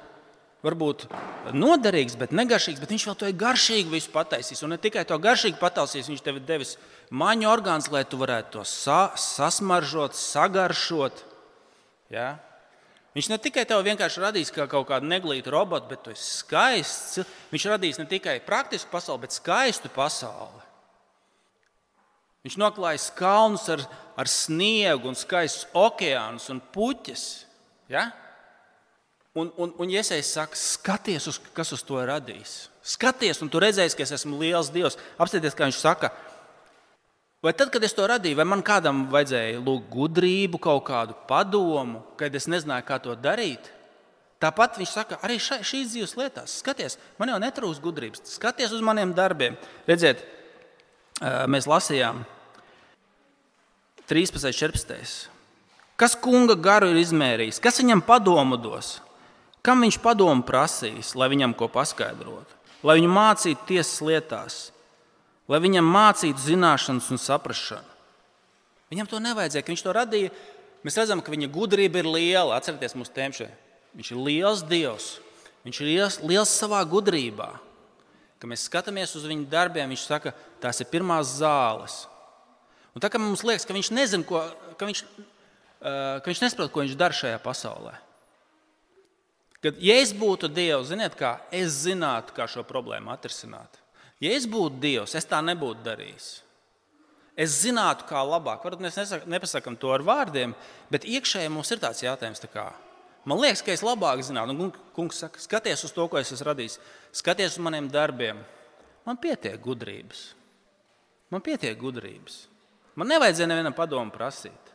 varbūt 0.64 1.04
noderīgs, 1.52 2.16
bet 2.16 2.32
negaršīgs, 2.32 2.80
bet 2.80 2.92
viņš 2.94 3.04
vēl 3.10 3.16
to 3.20 3.28
ir 3.28 3.36
garšīgi 3.40 3.92
visu 3.92 4.12
pataisījis. 4.14 4.64
Un 4.64 4.72
ne 4.74 4.80
tikai 4.80 5.04
to 5.08 5.18
garšīgi 5.20 5.60
pataisījis, 5.60 6.08
viņš 6.12 6.24
tev 6.24 6.40
ir 6.40 6.46
devis 6.48 6.76
maņu 7.12 7.50
orgāns, 7.50 7.90
lai 7.92 8.06
tu 8.08 8.20
varētu 8.20 8.56
to 8.56 8.64
sa 8.68 9.10
sasmaržot, 9.20 10.16
sagaršot. 10.16 11.20
Ja? 12.14 12.38
Viņš 13.14 13.28
ne 13.30 13.38
tikai 13.38 13.62
tev 13.70 13.84
vienkārši 13.86 14.22
radīs 14.24 14.50
kā 14.50 14.66
kaut 14.70 14.88
kādu 14.88 15.06
neglītu 15.06 15.52
robotu, 15.54 15.86
bet 15.92 16.02
tu 16.02 16.10
esi 16.10 16.40
skaists. 16.40 17.22
Viņš 17.52 17.66
radīs 17.70 18.00
ne 18.00 18.08
tikai 18.10 18.40
praktisku 18.42 18.90
pasauli, 18.90 19.22
bet 19.22 19.36
skaistu 19.36 19.90
pasauli. 19.94 20.64
Viņš 22.44 22.58
noklājas 22.60 23.06
kalnus 23.16 23.68
ar, 23.72 23.84
ar 24.20 24.28
sniegu, 24.28 25.08
un 25.08 25.16
skaistus 25.16 25.68
okeānus 25.78 26.50
un 26.52 26.58
puķus. 26.74 27.22
Ja? 27.88 28.10
Un, 29.34 29.48
un, 29.56 29.72
un 29.78 29.94
Iesais 29.94 30.34
saka, 30.34 30.58
skaties, 30.58 31.30
uz, 31.30 31.38
kas 31.54 31.72
uz 31.74 31.86
to 31.86 32.02
ir 32.02 32.10
radījis. 32.10 32.52
Skaties, 32.84 33.40
un 33.42 33.48
tu 33.50 33.62
redzēsi, 33.62 33.96
ka 33.96 34.04
es 34.04 34.12
esmu 34.18 34.42
liels 34.42 34.68
Dievs. 34.74 34.98
Apstāties, 35.16 35.56
kā 35.56 35.70
viņš 35.70 35.80
saka, 35.80 36.10
Vai 37.44 37.52
tad, 37.52 37.68
kad 37.68 37.84
es 37.84 37.92
to 37.92 38.06
radīju, 38.08 38.38
vai 38.38 38.46
man 38.48 38.62
kādam 38.64 39.02
vajadzēja 39.12 39.58
lūgt 39.60 39.90
gudrību, 39.92 40.56
kaut 40.64 40.86
kādu 40.86 41.16
padomu, 41.28 42.00
kad 42.16 42.32
es 42.32 42.48
nezināju, 42.48 42.86
kā 42.88 42.96
to 43.04 43.12
darīt? 43.20 43.68
Tāpat 44.40 44.78
viņš 44.80 44.92
saka, 44.92 45.18
arī 45.24 45.36
ša, 45.40 45.58
šīs 45.60 45.90
dzīves 45.92 46.16
lietās. 46.16 46.54
Skaties, 46.62 46.96
man 47.20 47.28
jau 47.32 47.36
netrūks 47.42 47.82
gudrības. 47.84 48.24
Skaties 48.38 48.72
uz 48.72 48.80
maniem 48.84 49.12
darbiem. 49.16 49.58
Redziet, 49.84 50.24
mēs 51.20 51.68
lasījām 51.68 52.24
13. 54.08 54.48
14. 54.52 55.28
Kas 56.00 56.16
kunga 56.16 56.56
garu 56.56 56.90
ir 56.92 56.98
izmērījis, 57.04 57.60
kas 57.62 57.80
viņam 57.80 58.02
padomu 58.08 58.56
dos? 58.60 58.98
Kam 59.64 59.84
viņš 59.84 60.00
padomu 60.00 60.44
prasīs, 60.48 61.12
lai 61.16 61.28
viņam 61.32 61.54
ko 61.56 61.68
paskaidrotu, 61.72 62.56
lai 62.84 62.98
viņu 62.98 63.12
mācītu 63.12 63.68
tiesas 63.68 64.00
lietās? 64.04 64.58
Lai 65.50 65.60
viņam 65.64 65.90
mācītu 65.96 66.40
zināšanas 66.40 67.10
un 67.12 67.20
saprāšanu. 67.20 67.90
Viņam 68.92 69.08
to 69.10 69.20
nevajadzēja, 69.22 69.64
ka 69.64 69.72
viņš 69.72 69.84
to 69.84 69.92
radīja. 69.96 70.32
Mēs 70.84 70.96
redzam, 71.00 71.22
ka 71.24 71.32
viņa 71.32 71.48
gudrība 71.52 72.02
ir 72.02 72.08
liela. 72.08 72.58
Atcerieties, 72.58 72.96
mūsu 72.98 73.14
tēmā 73.16 73.36
šeit. 73.36 73.60
Viņš 73.96 74.10
ir 74.12 74.20
liels 74.20 74.64
Dievs. 74.68 75.08
Viņš 75.64 75.80
ir 75.80 75.88
liels, 75.88 76.18
liels 76.22 76.52
savā 76.52 76.82
gudrībā. 76.86 77.54
Kad 78.38 78.50
mēs 78.50 78.66
skatāmies 78.68 79.14
uz 79.16 79.24
viņa 79.28 79.48
darbiem, 79.50 79.92
viņš 79.94 80.04
saka, 80.04 80.34
tās 80.60 80.82
ir 80.82 80.90
pirmās 80.90 81.38
zāles. 81.38 82.02
Un 82.94 83.02
tā 83.02 83.08
kā 83.10 83.18
mums 83.18 83.42
liekas, 83.46 83.64
ka 83.66 83.74
viņš 83.74 83.90
nezina, 83.96 84.26
ko, 84.28 84.42
ka 84.78 84.86
viņš, 84.86 85.00
ka 85.80 86.26
viņš 86.28 86.42
nesaprot, 86.44 86.72
ko 86.74 86.84
viņš 86.84 86.98
dara 87.00 87.16
šajā 87.16 87.38
pasaulē. 87.42 87.94
Kad, 89.64 89.80
ja 89.80 89.96
es 90.02 90.12
būtu 90.12 90.50
Dievs, 90.52 90.90
ziniet, 90.92 91.16
kā 91.16 91.38
es 91.54 91.80
zinātu, 91.86 92.36
kā 92.36 92.44
šo 92.50 92.66
problēmu 92.68 93.10
atrisināt. 93.14 93.80
Ja 94.22 94.32
es 94.34 94.46
būtu 94.50 94.78
Dievs, 94.82 95.14
es 95.18 95.26
tā 95.28 95.40
nebūtu 95.44 95.82
darījis. 95.84 96.28
Es 97.34 97.56
zinātu, 97.64 98.06
kā 98.06 98.20
labāk. 98.22 98.62
Varbūt 98.62 98.82
mēs 98.84 99.26
nepasakām 99.26 99.74
to 99.80 99.90
ar 99.90 100.04
vārdiem, 100.06 100.54
bet 100.92 101.06
iekšēji 101.08 101.50
mums 101.50 101.72
ir 101.74 101.82
tāds 101.82 102.04
jautājums. 102.04 102.42
Tā 102.42 102.50
kā, 102.52 102.68
man 103.26 103.40
liekas, 103.42 103.62
ka 103.66 103.74
es 103.74 103.82
labāk 103.82 104.22
zinātu. 104.22 104.54
Un 104.54 104.70
kungs 104.94 105.18
saka, 105.24 105.42
skaties 105.42 105.82
uz 105.88 105.94
to, 105.94 106.06
ko 106.08 106.20
es 106.20 106.30
esmu 106.30 106.52
radījis. 106.52 106.78
Skaties 107.10 107.58
uz 107.58 107.64
maniem 107.66 107.90
darbiem. 107.90 108.38
Man 109.04 109.18
pietiek 109.20 109.58
gudrības. 109.60 110.28
Man 111.34 111.42
pietiek 111.42 111.74
gudrības. 111.78 112.44
Man 112.94 113.10
nevajadzēja 113.10 113.50
nevienam 113.50 113.74
padomu 113.74 114.14
prasīt. 114.14 114.70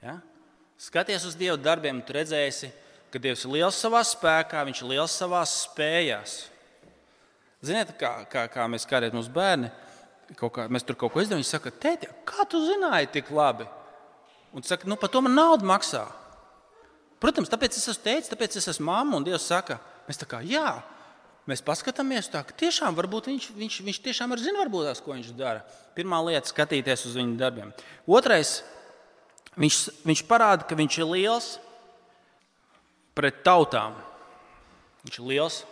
Ja? 0.00 0.16
Skaties 0.80 1.26
uz 1.28 1.36
Dieva 1.38 1.58
darbiem, 1.60 2.00
tu 2.02 2.16
redzēsi, 2.16 2.72
ka 3.12 3.20
Dievs 3.20 3.44
ir 3.44 3.52
liels 3.58 3.76
savā 3.78 4.00
spēkā, 4.06 4.64
Viņš 4.66 4.80
ir 4.80 4.94
liels 4.94 5.18
savā 5.20 5.44
spējās. 5.46 6.38
Ziniet, 7.62 7.92
kā, 7.94 8.10
kā, 8.26 8.48
kā 8.50 8.64
mēs 8.66 8.86
kādreiz 8.90 9.14
mūsu 9.14 9.30
bērni, 9.30 9.68
kā, 10.34 10.64
mēs 10.66 10.82
tur 10.82 10.96
kaut 10.98 11.12
ko 11.14 11.22
izdarījām. 11.22 11.44
Viņi 11.44 11.50
saka, 11.52 11.70
tēti, 11.70 12.08
kā 12.26 12.42
tu 12.50 12.58
zināji 12.66 13.12
tik 13.14 13.30
labi? 13.30 13.68
Un 14.52 14.66
saka, 14.66 14.88
nu, 14.90 14.98
par 14.98 15.12
to 15.12 15.22
man 15.22 15.36
naudu 15.38 15.68
maksā. 15.70 16.02
Protams, 17.22 17.50
tāpēc 17.52 17.78
es 17.78 17.86
esmu 17.86 18.02
teicis, 18.02 18.32
tāpēc 18.32 18.56
es 18.58 18.66
esmu 18.74 18.88
mamma. 18.88 19.20
Un 19.20 19.26
Dievs 19.28 19.46
saka, 19.46 19.78
mēs 20.08 20.18
tā 20.18 20.26
kā, 20.26 20.40
jā, 20.42 20.74
mēs 21.46 21.62
paskatāmies 21.62 22.32
tā, 22.32 22.42
ka 22.48 22.56
tiešām 22.64 22.98
varbūt 22.98 23.30
viņš, 23.30 23.46
viņš, 23.54 23.78
viņš 23.86 24.02
tiešām 24.08 24.34
ir 24.34 24.42
zina, 24.42 24.58
varbūt 24.64 24.88
tās, 24.90 25.04
ko 25.04 25.14
viņš 25.14 25.30
dara. 25.38 25.62
Pirmā 25.94 26.18
lieta- 26.26 26.50
skatīties 26.52 27.06
uz 27.06 27.14
viņa 27.14 27.38
darbiem. 27.38 27.70
Otrais, 28.10 28.64
viņš, 29.54 29.78
viņš 30.02 30.24
parāda, 30.26 30.66
ka 30.66 30.74
viņš 30.74 30.98
ir 30.98 31.06
liels 31.14 31.48
pret 33.14 33.44
tautām. 33.46 33.94
Viņš 35.06 35.22
ir 35.22 35.26
liels 35.30 35.62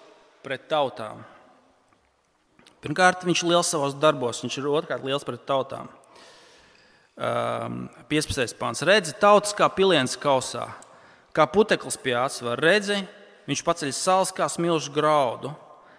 pret 0.47 0.69
tautām. 0.71 1.27
Pirmkārt, 2.81 3.27
viņš 3.29 3.43
ir 3.43 3.51
liels 3.53 3.71
savos 3.73 3.97
darbos, 4.01 4.41
viņš 4.41 4.57
ir 4.57 4.69
otrkārt 4.71 5.05
liels 5.05 5.27
pret 5.27 5.43
tautām. 5.49 5.91
Um, 7.21 7.83
15. 8.09 8.55
pāns. 8.57 8.81
Redzi, 8.87 9.13
tautas 9.21 9.53
kā 9.57 9.69
piliens 9.69 10.17
kausā, 10.17 10.71
kā 11.37 11.45
puteklis 11.45 11.99
pie 12.01 12.15
atsvara. 12.17 12.57
Redzi, 12.57 13.03
viņš 13.51 13.63
paceļ 13.67 13.93
sāls 13.93 14.33
kā 14.33 14.49
smilšu 14.49 14.95
graudu. 14.95 15.53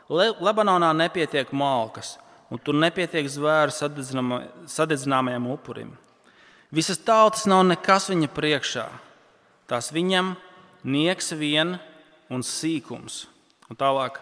Le 0.10 0.32
Lebanonā 0.42 0.90
nepietiek 0.98 1.54
malkas, 1.54 2.16
un 2.50 2.60
tur 2.60 2.76
nepietiek 2.82 3.30
zvēru 3.30 3.72
sadedzināmajam 4.66 5.46
upurim. 5.54 5.94
Visas 6.74 6.98
tautas 7.04 7.46
nav 7.46 7.62
nekas 7.68 8.10
viņa 8.10 8.32
priekšā. 8.34 8.88
Tās 9.70 9.92
viņam 9.94 10.34
nieks 10.84 11.32
vien 11.38 11.78
un 12.32 12.42
sīkums. 12.44 13.26
Un 13.70 13.78
tālāk 13.80 14.18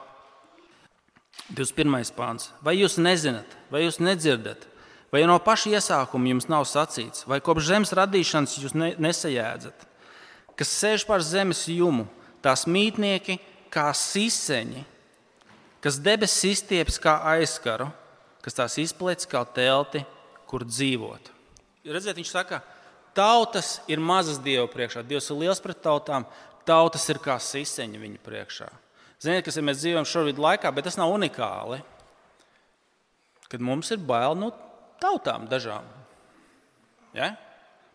21. 1.54 2.12
pāns. 2.18 2.50
Vai 2.66 2.76
jūs 2.78 3.00
nezināt, 3.02 3.56
vai 3.72 3.86
jūs 3.86 4.00
nedzirdat, 4.04 4.68
vai 5.14 5.24
no 5.28 5.38
paša 5.42 5.76
iesākuma 5.78 6.34
jums 6.34 6.50
nav 6.52 6.68
sacīts, 6.70 7.26
vai 7.30 7.42
kopš 7.44 7.72
zemes 7.72 7.96
radīšanas 7.98 8.58
jūs 8.62 8.76
ne, 8.78 8.94
nesajēdzat, 9.02 9.88
kas 10.60 10.76
sēž 10.82 11.08
pār 11.10 11.24
zemes 11.26 11.66
jumu, 11.72 12.06
tās 12.46 12.68
mītnieki 12.70 13.40
kā 13.74 13.90
siseņi, 13.96 14.84
kas 15.84 16.00
debesis 16.04 16.60
izstieps 16.60 17.00
kā 17.02 17.20
aizskaru, 17.36 17.90
kas 18.46 18.58
tās 18.58 18.78
izplēc 18.82 19.26
kā 19.30 19.44
telti, 19.56 20.04
kur 20.50 20.66
dzīvot. 20.66 21.32
Redziet, 21.90 22.18
viņš 22.18 22.32
saka, 22.34 22.62
tautas 23.18 23.80
ir 23.90 24.02
mazas 24.02 24.40
Dieva 24.44 24.68
priekšā. 24.70 25.04
Dievs 25.06 25.30
ir 25.32 25.40
liels 25.42 25.62
pret 25.64 25.82
tautām, 25.84 26.26
tautas 26.68 27.06
ir 27.10 27.22
kā 27.24 27.38
siseņi 27.42 28.02
viņa 28.02 28.22
priekšā. 28.26 28.70
Ziniet, 29.20 29.44
kas 29.44 29.58
ir 29.60 29.66
mēs 29.68 29.82
dzīvojam 29.82 30.08
šobrīd 30.08 30.40
laikā, 30.40 30.72
bet 30.72 30.88
tas 30.88 30.98
nav 31.00 31.12
unikāli. 31.12 31.82
Kad 33.52 33.64
mums 33.66 33.90
ir 33.92 34.00
bail 34.00 34.38
no 34.40 34.54
tautām 35.02 35.48
dažām. 35.50 35.84
Ja? 37.16 37.34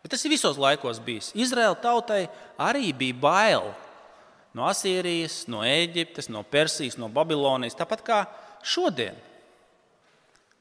Bet 0.03 0.13
tas 0.13 0.25
ir 0.27 0.35
visos 0.35 0.59
laikos 0.61 1.01
bijis. 1.01 1.31
Izraēla 1.33 1.79
tautai 1.81 2.27
arī 2.61 2.93
bija 2.93 3.17
bail. 3.17 3.73
no 4.55 4.69
Asīrijas, 4.71 5.49
no 5.51 5.65
Eģiptes, 5.67 6.29
no 6.31 6.45
Persijas, 6.47 6.95
no 6.95 7.09
Babilonijas, 7.11 7.75
tāpat 7.75 8.05
kā 8.07 8.19
šodien. 8.63 9.17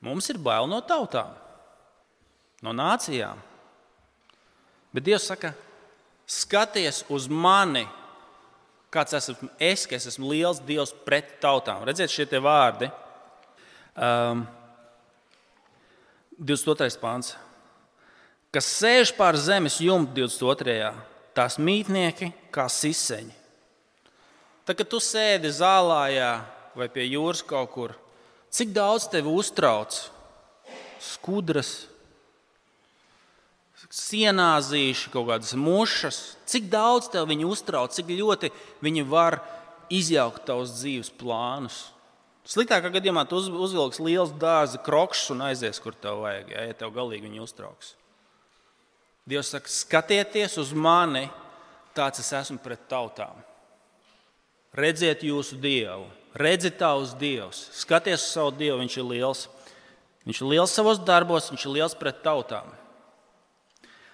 Mums 0.01 0.31
ir 0.33 0.39
bail 0.41 0.65
no 0.67 0.79
tautām, 0.81 1.35
no 2.65 2.73
nācijām. 2.73 3.37
Bet 4.93 5.05
Dievs 5.05 5.27
saka, 5.29 5.53
skaties 6.25 7.03
uz 7.13 7.29
mani, 7.29 7.85
kāds 8.93 9.15
esmu 9.17 9.49
es, 9.57 9.85
ka 9.89 9.97
es 9.97 10.07
esmu 10.11 10.29
liels 10.31 10.61
Dievs 10.63 10.93
pret 11.05 11.37
tautām. 11.41 11.83
Redziet, 11.87 12.13
šie 12.13 12.27
vārdi. 12.43 12.89
Um, 13.93 14.45
22. 16.39 16.97
pāns. 17.01 17.33
Kas 18.53 18.69
sēž 18.69 19.13
pār 19.17 19.37
zemes 19.37 19.79
jumta 19.81 20.13
22. 20.21 20.91
tās 21.33 21.57
mītnieki 21.57 22.29
kā 22.53 22.67
siseņi. 22.69 23.33
Tad, 24.63 24.77
kad 24.79 24.87
tu 24.87 24.99
sēdi 25.01 25.49
zālājā 25.51 26.33
vai 26.77 26.87
pie 26.93 27.07
jūras 27.09 27.41
kaut 27.45 27.71
kur, 27.73 27.95
cik 28.53 28.71
daudz 28.73 29.09
tevi 29.11 29.29
uztrauc 29.29 29.97
skudras, 31.03 31.83
sienāzīši, 33.93 35.11
kaut 35.13 35.27
kādas 35.29 35.53
mušas, 35.59 36.19
cik 36.49 36.69
daudz 36.71 37.11
tev 37.13 37.27
viņi 37.29 37.45
uztrauc, 37.45 37.93
cik 37.93 38.09
ļoti 38.09 38.49
viņi 38.81 39.05
var 39.05 39.37
izjaukt 39.93 40.47
tavus 40.47 40.73
dzīves 40.79 41.11
plānus. 41.19 41.91
Sliktākā 42.49 42.89
gadījumā 42.91 43.23
tu 43.29 43.37
uz, 43.39 43.47
uzvilksi 43.47 44.03
liels 44.03 44.33
dārza 44.41 44.81
krokšs 44.83 45.29
un 45.35 45.45
aizies, 45.45 45.79
kur 45.79 45.95
tev 45.95 46.25
vajag, 46.25 46.49
ja, 46.55 46.65
ja 46.67 46.79
tev 46.79 46.91
galīgi 46.95 47.29
viņi 47.29 47.43
uztrauks. 47.45 47.93
Dievs 49.29 49.53
saka, 49.53 49.71
skatieties 49.71 50.57
uz 50.59 50.73
mani, 50.75 51.29
tāds 51.95 52.19
es 52.19 52.33
esmu 52.35 52.59
pret 52.65 52.81
tautām. 52.91 53.37
Redziet 54.75 55.21
jūsu 55.23 55.55
dievu, 55.61 56.09
redziet 56.35 56.81
tavus 56.81 57.13
dievus, 57.15 57.67
skaties 57.77 58.25
uz 58.25 58.33
savu 58.33 58.51
dievu, 58.57 58.81
viņš 58.81 58.97
ir 58.97 59.11
liels. 59.13 59.47
Viņš 60.25 60.39
ir 60.41 60.49
liels 60.55 60.73
savos 60.73 60.99
darbos, 61.03 61.51
viņš 61.53 61.67
ir 61.67 61.77
liels 61.77 61.95
pret 61.99 62.23
tautām. 62.25 62.73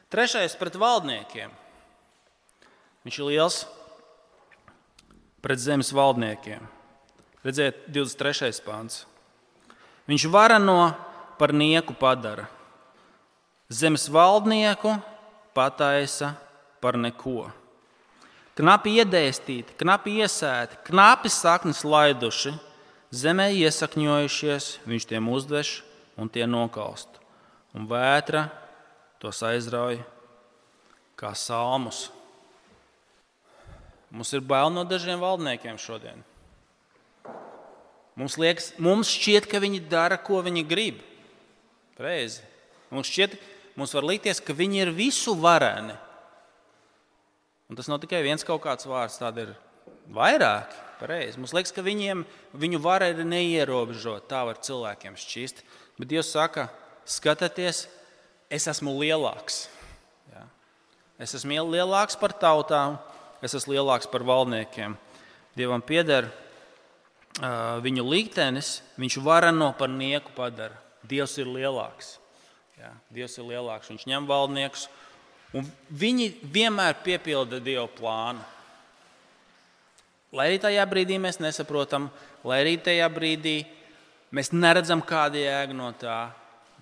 Trešais 0.10 0.56
pret 0.58 0.78
valdniekiem. 0.80 1.52
Viņš 3.06 3.20
ir 3.20 3.30
liels 3.30 3.60
pret 5.44 5.62
zemes 5.62 5.94
valdniekiem. 5.96 6.66
Redziet, 7.46 7.86
23. 7.88 8.52
pāns. 8.66 9.06
Viņš 10.10 10.26
varano 10.34 10.92
par 11.40 11.54
nieku 11.56 11.94
padara. 11.96 12.50
Zemes 13.70 14.10
valdnieku 14.12 14.98
pataisa 15.56 16.34
par 16.82 16.98
neko 16.98 17.48
knapi 18.60 18.98
iedēstīti, 19.00 19.78
knapi 19.80 20.18
iesēti, 20.20 20.82
knapi 20.90 21.32
saknes 21.32 21.86
laiduši, 21.88 22.52
zemē 23.16 23.48
iesakņojušies, 23.56 24.68
viņš 24.90 25.08
tiem 25.08 25.30
uzdevš 25.32 25.78
un 26.20 26.32
tie 26.32 26.44
nokaust. 26.50 27.22
Un 27.78 27.88
vētra 27.88 28.50
tos 29.20 29.42
aizrauja 29.46 30.06
kā 31.20 31.34
salmus. 31.36 32.08
Mums 34.10 34.32
ir 34.34 34.42
bail 34.42 34.72
no 34.74 34.86
dažiem 34.88 35.20
valdniekiem 35.22 35.78
šodien. 35.78 36.24
Mums, 38.20 38.36
liekas, 38.42 38.74
mums 38.82 39.12
šķiet, 39.14 39.46
ka 39.48 39.62
viņi 39.64 39.84
dara, 39.88 40.18
ko 40.20 40.42
viņi 40.44 40.66
grib. 40.68 41.00
Reizi. 42.00 42.42
Mums, 42.92 43.08
šķiet, 43.08 43.38
mums 43.80 43.94
var 43.96 44.08
likties, 44.10 44.42
ka 44.44 44.56
viņi 44.56 44.82
ir 44.84 44.92
visu 44.96 45.36
vareni. 45.40 45.96
Un 47.70 47.78
tas 47.78 47.88
nav 47.88 48.02
tikai 48.02 48.24
viens 48.26 48.44
kaut 48.44 48.64
kāds 48.66 48.88
vārds, 48.90 49.20
tādi 49.22 49.46
ir 49.46 49.54
vairāki. 50.12 50.86
Pareizi. 51.00 51.40
Mums 51.40 51.54
liekas, 51.56 51.72
ka 51.72 51.84
viņiem, 51.86 52.26
viņu 52.60 52.82
vara 52.84 53.08
ir 53.14 53.22
neierobežota. 53.24 54.26
Tā 54.34 54.42
var 54.50 54.58
cilvēkiem 54.60 55.16
šķist. 55.16 55.62
Bet 55.96 56.10
Dievs 56.12 56.34
saka, 56.34 56.68
skatieties, 57.08 57.86
es 58.50 58.68
esmu 58.68 58.96
lielāks. 59.00 59.68
Ja? 60.34 60.44
Es 61.22 61.36
esmu 61.38 61.62
lielāks 61.72 62.18
par 62.20 62.34
tautām, 62.34 62.98
es 63.46 63.56
esmu 63.58 63.78
lielāks 63.78 64.10
par 64.10 64.26
valdniekiem. 64.28 64.98
Dievam 65.58 65.82
pieder 65.84 66.30
uh, 66.30 67.80
viņu 67.84 68.06
liktenis, 68.06 68.80
viņš 69.00 69.20
varano 69.26 69.74
par 69.78 69.92
nieku 69.92 70.34
padara. 70.36 70.78
Dievs 71.10 71.38
ir 71.40 71.48
lielāks. 71.50 72.18
Ja? 72.80 72.94
Dievs 73.14 73.38
ir 73.40 73.48
lielāks. 73.50 73.92
Viņš 73.92 74.08
ņem 74.10 74.28
valdniekus 74.30 74.90
viņi 75.90 76.30
vienmēr 76.44 77.00
piepilda 77.04 77.60
Dieva 77.64 77.88
plānu. 77.90 78.42
Lai 80.30 80.52
arī 80.52 80.60
tajā 80.62 80.84
brīdī 80.86 81.18
mēs 81.18 81.40
nesaprotam, 81.42 82.10
lai 82.46 82.60
arī 82.62 82.76
tajā 82.78 83.08
brīdī 83.10 83.64
mēs 84.30 84.52
neredzam, 84.54 85.02
kāda 85.02 85.42
jēga 85.42 85.74
no 85.74 85.90
tā, 85.98 86.30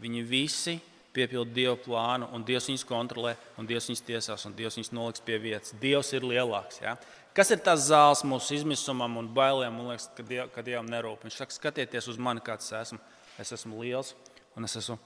viņi 0.03 0.23
visi 0.27 0.75
piepilda 1.17 1.53
Dieva 1.53 1.75
plānu, 1.81 2.29
un 2.35 2.45
Dievs 2.45 2.69
viņus 2.69 2.85
kontrolē, 2.87 3.33
un 3.57 3.67
Dievs 3.69 3.89
viņus 3.89 4.03
tiesās, 4.05 4.45
un 4.47 4.55
Dievs 4.57 4.77
viņus 4.77 4.93
noliks 4.93 5.23
pie 5.25 5.39
vietas. 5.41 5.73
Dievs 5.81 6.13
ir 6.13 6.25
lielāks. 6.27 6.79
Ja? 6.83 6.95
Kas 7.37 7.51
ir 7.53 7.61
tas 7.65 7.87
zāles 7.89 8.23
mūsu 8.25 8.55
izmisumam 8.57 9.19
un 9.19 9.27
bailēm? 9.33 9.75
Man 9.77 9.91
liekas, 9.91 10.07
ka, 10.17 10.25
diev, 10.25 10.47
ka 10.53 10.63
Dievam 10.65 10.89
nerūp. 10.89 11.25
Viņš 11.25 11.41
saka, 11.41 11.57
skatieties 11.57 12.09
uz 12.13 12.21
mani, 12.21 12.41
kāds 12.45 12.69
es 12.69 12.77
esmu. 12.79 13.01
Es 13.37 13.53
esmu 13.53 13.83
liels, 13.83 14.15
un 14.57 14.65
es 14.65 14.73
esmu 14.79 14.97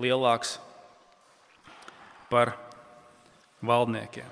lielāks 0.00 0.56
par 2.30 2.54
valdniekiem. 3.64 4.30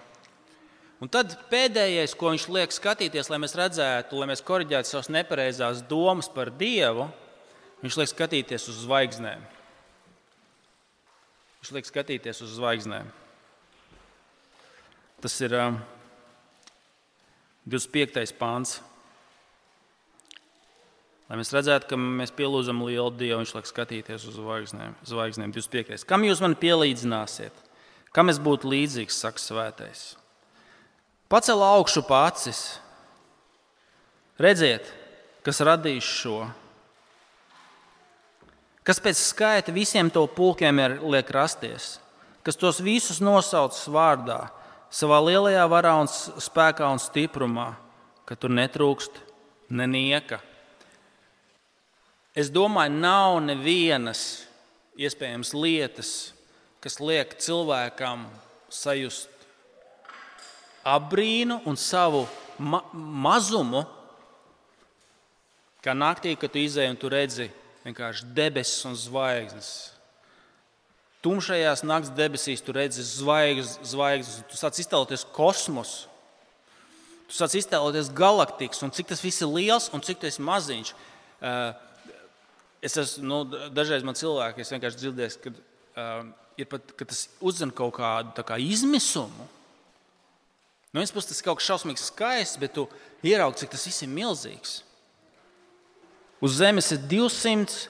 Un 1.03 1.11
tad 1.11 1.35
pēdējais, 1.51 2.15
ko 2.15 2.31
viņš 2.31 2.47
liek 2.55 2.73
skatīties, 2.73 3.29
lai 3.29 3.41
mēs 3.43 3.57
redzētu, 3.59 4.17
lai 4.21 4.29
mēs 4.31 4.45
korģētu 4.47 4.89
savas 4.89 5.11
nepareizās 5.11 5.83
domas 5.91 6.29
par 6.31 6.53
Dievu, 6.55 7.09
viņš 7.83 7.99
liek 7.99 8.11
skatīties 8.13 8.69
uz 8.71 8.85
zvaigznēm. 8.85 9.43
Viņš 11.63 11.71
liek 11.77 11.87
skatīties 11.87 12.41
uz 12.43 12.57
zvaigznēm. 12.57 13.07
Tas 15.23 15.37
ir 15.47 15.53
um, 15.55 15.77
25. 17.71 18.33
pāns. 18.35 18.81
Lai 21.29 21.39
mēs 21.39 21.53
redzētu, 21.55 21.87
ka 21.93 21.97
mēs 21.97 22.35
pielūdzam 22.35 22.83
lielu 22.83 23.13
Dievu, 23.15 23.39
viņš 23.45 23.53
liek 23.55 23.69
skatīties 23.71 24.27
uz 24.27 24.41
zvaigznēm. 24.41 24.97
zvaigznēm 25.07 25.55
25. 25.55 26.03
Kam 26.11 26.27
jūs 26.27 26.43
man 26.43 26.59
pielīdzināsiet? 26.59 27.55
Kam 28.11 28.29
es 28.29 28.43
būtu 28.43 28.67
līdzīgs, 28.69 29.23
saka 29.23 29.39
svētais? 29.39 30.03
Pacel 31.31 31.63
augšu 31.63 32.03
pācis. 32.05 32.65
Redziet, 34.43 34.91
kas 35.47 35.63
radīs 35.63 36.05
šo. 36.05 36.43
Kas 38.83 38.99
pēc 38.99 39.19
skaita 39.19 39.73
visiem 39.75 40.11
to 40.11 40.25
pulkiem 40.27 40.81
ir 40.83 40.97
liek 41.07 41.29
rasties, 41.31 42.01
kas 42.43 42.59
tos 42.59 42.81
visus 42.83 43.21
nosauc 43.23 43.77
vārdā, 43.95 44.49
savā 44.91 45.21
lielajā 45.23 45.63
varā 45.71 45.95
un 46.03 46.11
spēkā 46.11 46.89
un 46.91 46.99
stiprumā, 46.99 47.73
ka 48.27 48.35
tur 48.35 48.51
netrūkst 48.51 49.23
nenieka. 49.71 50.41
Es 52.35 52.51
domāju, 52.51 52.97
nav 52.99 53.39
nevienas 53.45 54.49
iespējamas 54.99 55.55
lietas, 55.55 56.11
kas 56.83 56.99
liek 56.99 57.39
cilvēkam 57.39 58.27
sajust 58.73 59.31
apbrīnu 60.83 61.61
un 61.71 61.79
savu 61.79 62.27
ma 62.59 62.83
mazumu, 62.93 63.87
kā 65.83 65.95
naktī, 65.95 66.35
kad 66.35 66.51
tu 66.51 66.59
izēji 66.59 66.91
un 66.91 66.99
tu 66.99 67.11
redzi 67.13 67.51
vienkārši 67.87 68.29
debesis 68.37 68.85
un 68.89 68.97
zvaigznes. 68.99 69.73
Tumšajās 71.23 71.85
naktas 71.87 72.11
debesīs 72.19 72.63
tu 72.65 72.75
redzi 72.75 73.05
zvaigznes, 73.07 73.77
zvaigznes 73.93 74.43
tu 74.51 74.59
sāc 74.59 74.81
iztēloties 74.83 75.25
kosmosu. 75.35 76.09
Tu 77.31 77.39
sāc 77.39 77.55
iztēloties 77.61 78.11
galaktikas, 78.13 78.83
un 78.83 78.91
cik 78.95 79.13
tas 79.13 79.23
viss 79.23 79.43
ir 79.43 79.51
liels 79.51 79.89
un 79.95 80.03
cik 80.05 80.21
tas 80.25 80.39
ir 80.39 80.47
maziņš. 80.47 80.93
Eh, 81.43 81.73
es 82.83 82.99
esmu, 82.99 83.25
nu, 83.31 83.39
dažreiz 83.75 84.05
man 84.07 84.19
cilvēki, 84.19 84.67
vienkārši 84.67 84.99
dzirdēju, 84.99 85.39
ka 85.45 85.53
um, 86.03 86.33
ir 86.59 86.69
pat, 86.71 86.95
ka 86.99 87.07
tas 87.09 87.27
uzzina 87.43 87.75
kaut 87.75 87.95
kādu 87.97 88.45
kā, 88.47 88.59
izmisumu. 88.59 89.47
No 90.93 91.01
vienas 91.01 91.15
puses 91.15 91.31
tas 91.31 91.41
ir 91.41 91.47
kaut 91.47 91.61
kas 91.61 91.71
šausmīgs, 91.71 92.09
skaists, 92.11 92.59
bet 92.61 92.75
tu 92.77 92.89
ieraugi, 93.25 93.63
cik 93.63 93.73
tas 93.73 93.87
viss 93.89 94.05
ir 94.05 94.11
milzīgs. 94.13 94.81
Uz 96.43 96.59
Zemes 96.59 96.91
ir 96.95 97.01
200 97.11 97.89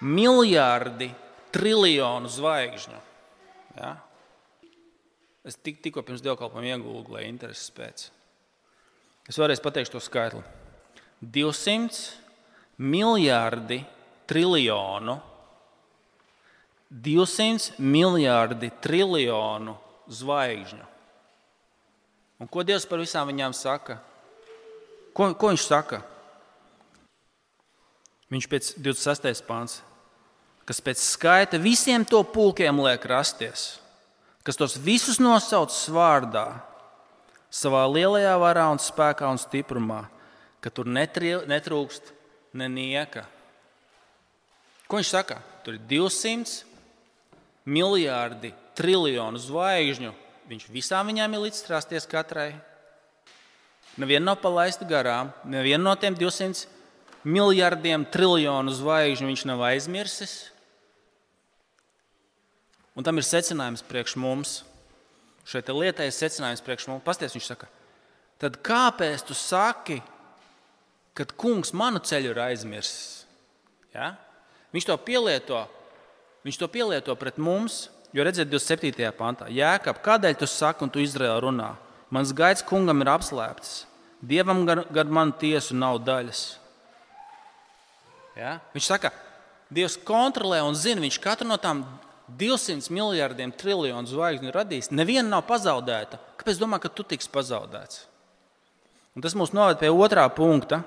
miljardi 0.00 1.10
triljonu 1.52 2.30
zvaigžņu. 2.32 3.00
Ja? 3.76 3.92
Es 5.46 5.58
tik, 5.60 5.82
tikko 5.84 6.02
pirms 6.02 6.24
dievkalpojuma 6.24 6.72
iegūlu, 6.72 7.04
lai 7.14 7.26
intereses 7.28 7.68
pēc. 7.76 8.08
Es 9.28 9.38
vēlreiz 9.38 9.60
pateikšu 9.62 9.96
to 9.96 10.02
skaitli. 10.02 10.42
200 11.20 12.80
miljardi 12.80 13.82
triljonu 14.26 15.20
200 16.90 17.78
miljardi 17.78 18.70
triljonu 18.80 19.74
zvaigžņu. 20.06 20.84
Un 22.38 22.50
ko 22.52 22.62
Dievs 22.62 22.86
par 22.86 23.00
visām 23.00 23.26
viņām 23.30 23.54
saka? 23.56 23.98
Ko, 25.16 25.32
ko 25.34 25.50
viņš 25.50 25.64
saka? 25.66 26.02
Viņš 28.32 28.46
pēc 28.50 28.72
26. 28.82 29.44
pāns, 29.46 29.78
kas 30.66 30.82
pēc 30.82 30.98
skaita 30.98 31.60
visiem 31.62 32.02
to 32.04 32.24
pulkiem 32.26 32.80
liek 32.82 33.04
rasties, 33.06 33.76
kas 34.42 34.58
tos 34.58 34.74
visus 34.82 35.20
nosauc 35.22 35.70
vārdā, 35.94 36.48
savā 37.50 37.84
lielajā 37.86 38.34
varā 38.42 38.66
un 38.74 38.82
spēkā 38.82 39.30
un 39.30 39.38
stiprumā, 39.38 40.02
ka 40.58 40.72
tur 40.74 40.90
netrūkst 40.90 42.10
nenieka. 42.58 43.24
Ko 44.90 44.98
viņš 44.98 45.12
saka? 45.14 45.38
Tur 45.62 45.78
ir 45.78 45.86
200 45.86 46.62
miljardi, 47.66 48.52
triljonu 48.78 49.38
zvaigžņu. 49.42 50.12
Viņš 50.46 50.68
visām 50.70 51.10
viņām 51.10 51.34
ir 51.34 51.46
līdzstrāsties 51.46 52.06
katrai. 52.10 52.52
Neviena 53.98 54.32
nav 54.32 54.42
palaista 54.42 54.86
garām, 54.86 55.32
neviena 55.48 55.82
no 55.88 55.94
tiem 55.98 56.14
200 56.14 56.75
miljardiem, 57.26 58.06
triljonu 58.06 58.72
zvaigžņu 58.74 59.30
viņš 59.30 59.44
nav 59.50 59.64
aizmirsis. 59.66 60.36
Un 62.96 63.04
tam 63.04 63.18
ir 63.20 63.26
secinājums 63.26 63.84
priekš 63.84 64.16
mums. 64.20 64.60
Šai 65.46 65.62
lietai 65.68 66.08
ir 66.08 66.14
secinājums 66.14 66.64
priekš 66.64 66.88
mums. 66.90 67.04
Pasties, 67.06 67.34
viņš 67.36 67.48
saka, 67.50 67.68
tad 68.42 68.58
kāpēc 68.64 69.26
tu 69.26 69.34
saki, 69.36 70.00
kad 71.16 71.32
kungs 71.38 71.74
manu 71.76 72.00
ceļu 72.02 72.32
ir 72.32 72.40
aizmirsis? 72.48 73.26
Ja? 73.94 74.14
Viņš 74.74 74.88
to 74.88 74.96
pielieto, 75.00 75.62
viņš 76.46 76.58
to 76.60 76.68
pielieto 76.72 77.14
pret 77.16 77.38
mums, 77.38 77.86
jo 78.16 78.24
redziet, 78.26 78.50
27. 78.50 78.92
pantā, 79.16 79.48
Jēkab, 79.52 80.02
kādēļ 80.04 80.38
tu 80.40 80.48
saki 80.50 80.86
un 80.86 80.92
tu 80.92 81.02
Izraēlā 81.04 81.38
runā? 81.44 81.74
Mans 82.10 82.32
gaids 82.36 82.64
kungam 82.66 83.02
ir 83.02 83.10
apslēpts. 83.10 83.84
Dievam 84.22 84.64
gar, 84.66 84.84
gar 84.94 85.10
manu 85.10 85.34
tiesu 85.38 85.76
nav 85.76 85.98
daļas. 86.06 86.65
Ja? 88.36 88.58
Viņš 88.74 88.88
saka, 88.88 89.12
Dievs 89.72 89.96
kontrolē 90.06 90.60
un 90.62 90.76
zina, 90.78 91.02
viņš 91.02 91.16
katru 91.22 91.48
no 91.48 91.56
tām 91.58 91.82
200 92.38 92.90
miljardiem 92.94 93.52
triljonu 93.54 94.06
zvaigžņu 94.10 94.52
radījis. 94.54 94.92
Neviena 94.94 95.28
nav 95.30 95.46
pazaudēta. 95.48 96.20
Kāpēc 96.38 96.60
domā, 96.60 96.78
ka 96.82 96.90
tu 96.90 97.06
tiks 97.06 97.30
pazaudēts? 97.30 98.04
Un 99.16 99.24
tas 99.24 99.34
mūs 99.38 99.54
noved 99.56 99.80
pie 99.80 99.90
otrā 99.90 100.26
punkta. 100.30 100.82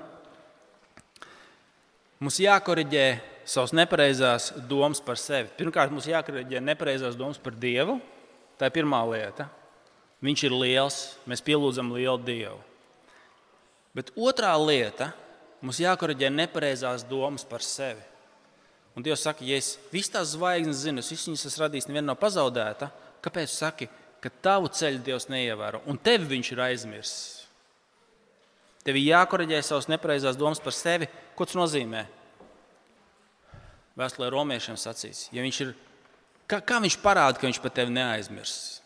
Mums 2.20 2.38
jākoriģē 2.40 3.04
savas 3.48 3.72
nepareizās 3.76 4.50
domas 4.68 5.00
par 5.04 5.18
sevi. 5.20 5.48
Pirmkārt, 5.58 5.92
mums 5.92 6.08
jākoriģē 6.08 6.60
nepareizās 6.62 7.16
domas 7.18 7.40
par 7.40 7.56
Dievu. 7.56 7.98
Tā 8.60 8.68
ir 8.68 8.76
pirmā 8.76 9.00
lieta. 9.08 9.48
Viņš 10.24 10.44
ir 10.46 10.54
liels, 10.54 10.98
mēs 11.28 11.40
pielūdzam 11.44 11.92
lielu 11.96 12.20
Dievu. 12.20 12.60
Bet 13.96 14.12
otrā 14.14 14.52
lieta 14.60 15.10
Mums 15.60 15.80
jākoriģē 15.82 16.30
nepareizās 16.32 17.04
domas 17.04 17.44
par 17.44 17.64
sevi. 17.64 18.02
Un 18.96 19.04
Dievs 19.04 19.22
saka, 19.24 19.44
ja 19.46 19.58
es 19.60 19.74
visas 19.92 20.12
tās 20.14 20.32
zvaigznes 20.34 20.82
zinu, 20.82 21.02
es 21.02 21.10
viņas 21.12 21.46
esmu 21.46 21.62
radījis, 21.62 21.86
neviena 21.88 22.10
nav 22.10 22.18
pazaudēta, 22.20 22.90
kāpēc 23.22 23.52
saki, 23.52 23.88
ka 24.20 24.32
tavu 24.42 24.70
ceļu 24.72 25.02
Dievs 25.04 25.28
neievēro 25.30 25.82
un 25.88 26.00
tevi 26.00 26.26
viņš 26.34 26.50
ir 26.52 26.64
aizmirsis? 26.64 27.20
Tev 28.84 28.96
ir 28.96 29.10
jākoriģē 29.12 29.60
savas 29.64 29.90
nepareizās 29.92 30.38
domas 30.40 30.60
par 30.62 30.72
sevi. 30.72 31.08
Ko 31.36 31.44
tas 31.44 31.58
nozīmē? 31.58 32.06
Vēstulē 34.00 34.30
romiešiem 34.32 34.78
sacīs, 34.80 35.26
ja 35.34 35.44
viņš 35.44 35.62
ir, 35.66 35.72
kā, 36.48 36.62
kā 36.64 36.78
viņš 36.80 36.96
parāda, 37.02 37.36
ka 37.36 37.44
viņš 37.44 37.60
par 37.60 37.74
tevi 37.76 37.92
neaizmirsis? 37.92 38.78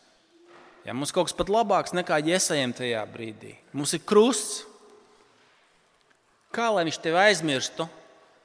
Ja, 0.85 0.93
mums 0.93 1.13
kaut 1.15 1.29
kas 1.29 1.37
pat 1.37 1.49
labāks 1.49 1.95
nekā 1.97 2.19
iesējam 2.27 2.75
tajā 2.77 3.01
brīdī. 3.09 3.55
Mums 3.73 3.95
ir 3.97 4.03
krusts, 4.05 4.65
Kā 6.55 6.69
lai 6.71 6.85
viņš 6.87 6.99
tevi 7.03 7.19
aizmirstu, 7.19 7.87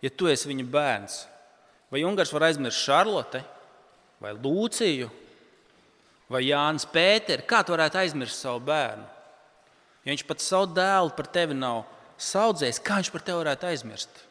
ja 0.02 0.10
tu 0.10 0.26
esi 0.30 0.48
viņa 0.50 0.66
bērns? 0.66 1.20
Vai 1.90 2.02
Ungārs 2.06 2.32
var 2.34 2.48
aizmirst 2.48 2.82
Šarlote, 2.82 3.44
vai 4.22 4.32
Lūciju, 4.34 5.10
vai 6.30 6.42
Jānis 6.48 6.86
Pēteri? 6.90 7.46
Kā 7.46 7.62
tu 7.62 7.74
varētu 7.74 8.00
aizmirst 8.02 8.42
savu 8.42 8.62
bērnu? 8.66 9.06
Ja 10.02 10.14
viņš 10.14 10.26
pat 10.26 10.42
savu 10.42 10.70
dēlu 10.74 11.14
par 11.14 11.28
tevi 11.30 11.54
nav 11.54 11.84
saudzējis, 12.20 12.82
kā 12.82 12.98
viņš 12.98 13.12
par 13.14 13.24
tevi 13.26 13.42
varētu 13.42 13.70
aizmirst? 13.70 14.22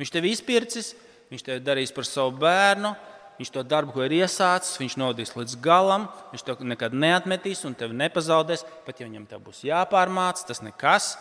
Viņš 0.00 0.10
tevi 0.10 0.32
izpircis, 0.34 0.94
viņš 1.30 1.44
tevi 1.46 1.62
darīs 1.64 1.92
par 1.94 2.08
savu 2.08 2.34
bērnu, 2.42 2.94
viņš 3.38 3.52
to 3.54 3.62
darbu, 3.66 3.94
ko 3.94 4.04
ir 4.06 4.16
iesācis, 4.20 4.78
viņš 4.80 4.96
nodīs 5.00 5.34
līdz 5.38 5.56
galam, 5.62 6.08
viņš 6.32 6.44
to 6.46 6.56
nekad 6.66 6.96
neatmetīs 6.96 7.64
un 7.68 7.76
tevi 7.78 7.96
nepazaudēs. 7.98 8.66
Pat 8.86 9.00
ja 9.00 9.08
viņam 9.08 9.28
tā 9.30 9.38
būs 9.42 9.62
jāpārmāca, 9.66 10.46
tas 10.50 10.62
nekas. 10.66 11.14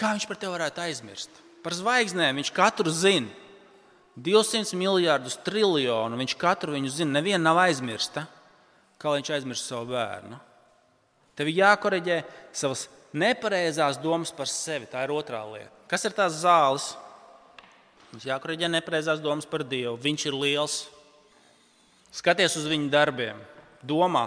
Kā 0.00 0.14
viņš 0.16 0.26
par 0.30 0.38
tevi 0.40 0.54
varētu 0.54 0.80
aizmirst? 0.80 1.42
Par 1.60 1.76
zvaigznēm 1.76 2.38
viņš 2.40 2.50
katru 2.56 2.92
zina. 2.94 3.28
200 4.20 4.76
miljardus, 4.76 5.36
triljonu. 5.44 6.16
Viņš 6.16 6.36
katru 6.40 6.72
viņu 6.72 6.92
zina. 6.92 7.18
Neviena 7.18 7.42
nav 7.50 7.60
aizmirsta. 7.66 8.24
Kā 9.00 9.12
viņš 9.12 9.32
aizmirst 9.36 9.68
savu 9.68 9.92
bērnu? 9.92 10.38
Tev 11.36 11.48
ir 11.48 11.60
jākoreģē 11.60 12.16
savas 12.56 12.86
nepareizās 13.16 14.00
domas 14.00 14.32
par 14.32 14.48
sevi. 14.48 14.88
Tā 14.88 15.04
ir 15.04 15.12
otrā 15.12 15.42
lieta. 15.52 15.72
Kas 15.90 16.04
ir 16.08 16.16
tās 16.16 16.40
zāles? 16.42 16.90
Mums 18.10 18.26
jākoreģē 18.26 18.72
nepareizās 18.72 19.20
domas 19.22 19.48
par 19.48 19.64
Dievu. 19.68 19.98
Viņš 20.00 20.26
ir 20.30 20.36
liels. 20.36 20.80
Skaties 22.16 22.56
uz 22.58 22.66
viņa 22.72 22.88
darbiem. 22.90 23.38
Domā, 23.86 24.26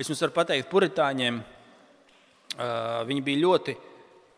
es 0.00 0.08
jums 0.10 0.20
varu 0.24 0.34
pateikt, 0.34 0.68
puritāņiem 0.72 1.38
viņi 3.08 3.22
bija 3.24 3.40
ļoti 3.44 3.76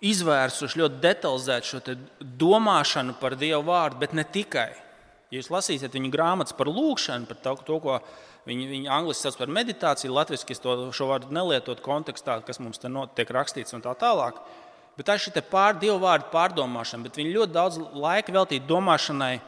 izvērsuši 0.03 0.81
ļoti 0.81 1.01
detalizētu 1.03 1.69
šo 1.69 1.97
domāšanu 2.41 3.15
par 3.21 3.37
Dievu 3.39 3.63
vārdu, 3.69 4.01
bet 4.03 4.17
ne 4.19 4.25
tikai. 4.25 4.71
Ja 5.33 5.41
jūs 5.41 5.51
lasīsiet 5.53 5.95
viņu 5.97 6.11
grāmatas 6.13 6.57
par 6.57 6.69
lūgšanu, 6.69 7.29
par 7.31 7.39
to, 7.41 7.55
to 7.69 7.79
ko 7.81 8.01
viņi, 8.49 8.67
viņi 8.69 8.91
angļuiski 8.93 9.25
sauc 9.25 9.39
par 9.41 9.53
meditāciju, 9.55 10.13
latviešu 10.13 10.59
to 10.61 10.75
šo 10.93 11.09
vārdu 11.13 11.33
nelietot 11.33 11.81
kontekstā, 11.85 12.41
kas 12.45 12.61
mums 12.61 12.83
te 12.83 12.91
tiek 13.17 13.33
rakstīts 13.33 13.73
un 13.77 13.85
tā 13.85 13.95
tālāk. 13.99 14.43
Bet 14.99 15.09
tā 15.09 15.17
ir 15.17 15.25
šī 15.25 15.45
pār, 15.49 15.79
Dieva 15.81 15.97
vārdu 16.03 16.29
pārdomāšana, 16.35 17.07
bet 17.07 17.17
viņi 17.17 17.33
ļoti 17.39 17.55
daudz 17.55 17.79
laika 17.97 18.35
veltīja 18.35 18.67
domāšanai, 18.69 19.39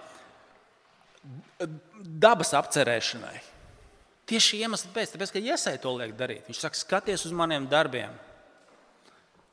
dabas 2.00 2.54
apcerēšanai. 2.56 3.34
Tieši 4.24 4.62
iemesls 4.64 4.88
pēc, 4.94 5.12
tāpēc, 5.12 5.34
ka 5.34 5.42
iesai 5.42 5.74
to 5.82 5.92
liek 5.98 6.14
darīt. 6.16 6.46
Viņš 6.48 6.62
saka, 6.62 6.80
skaties 6.80 7.26
uz 7.28 7.34
maniem 7.36 7.66
darbiem. 7.68 8.14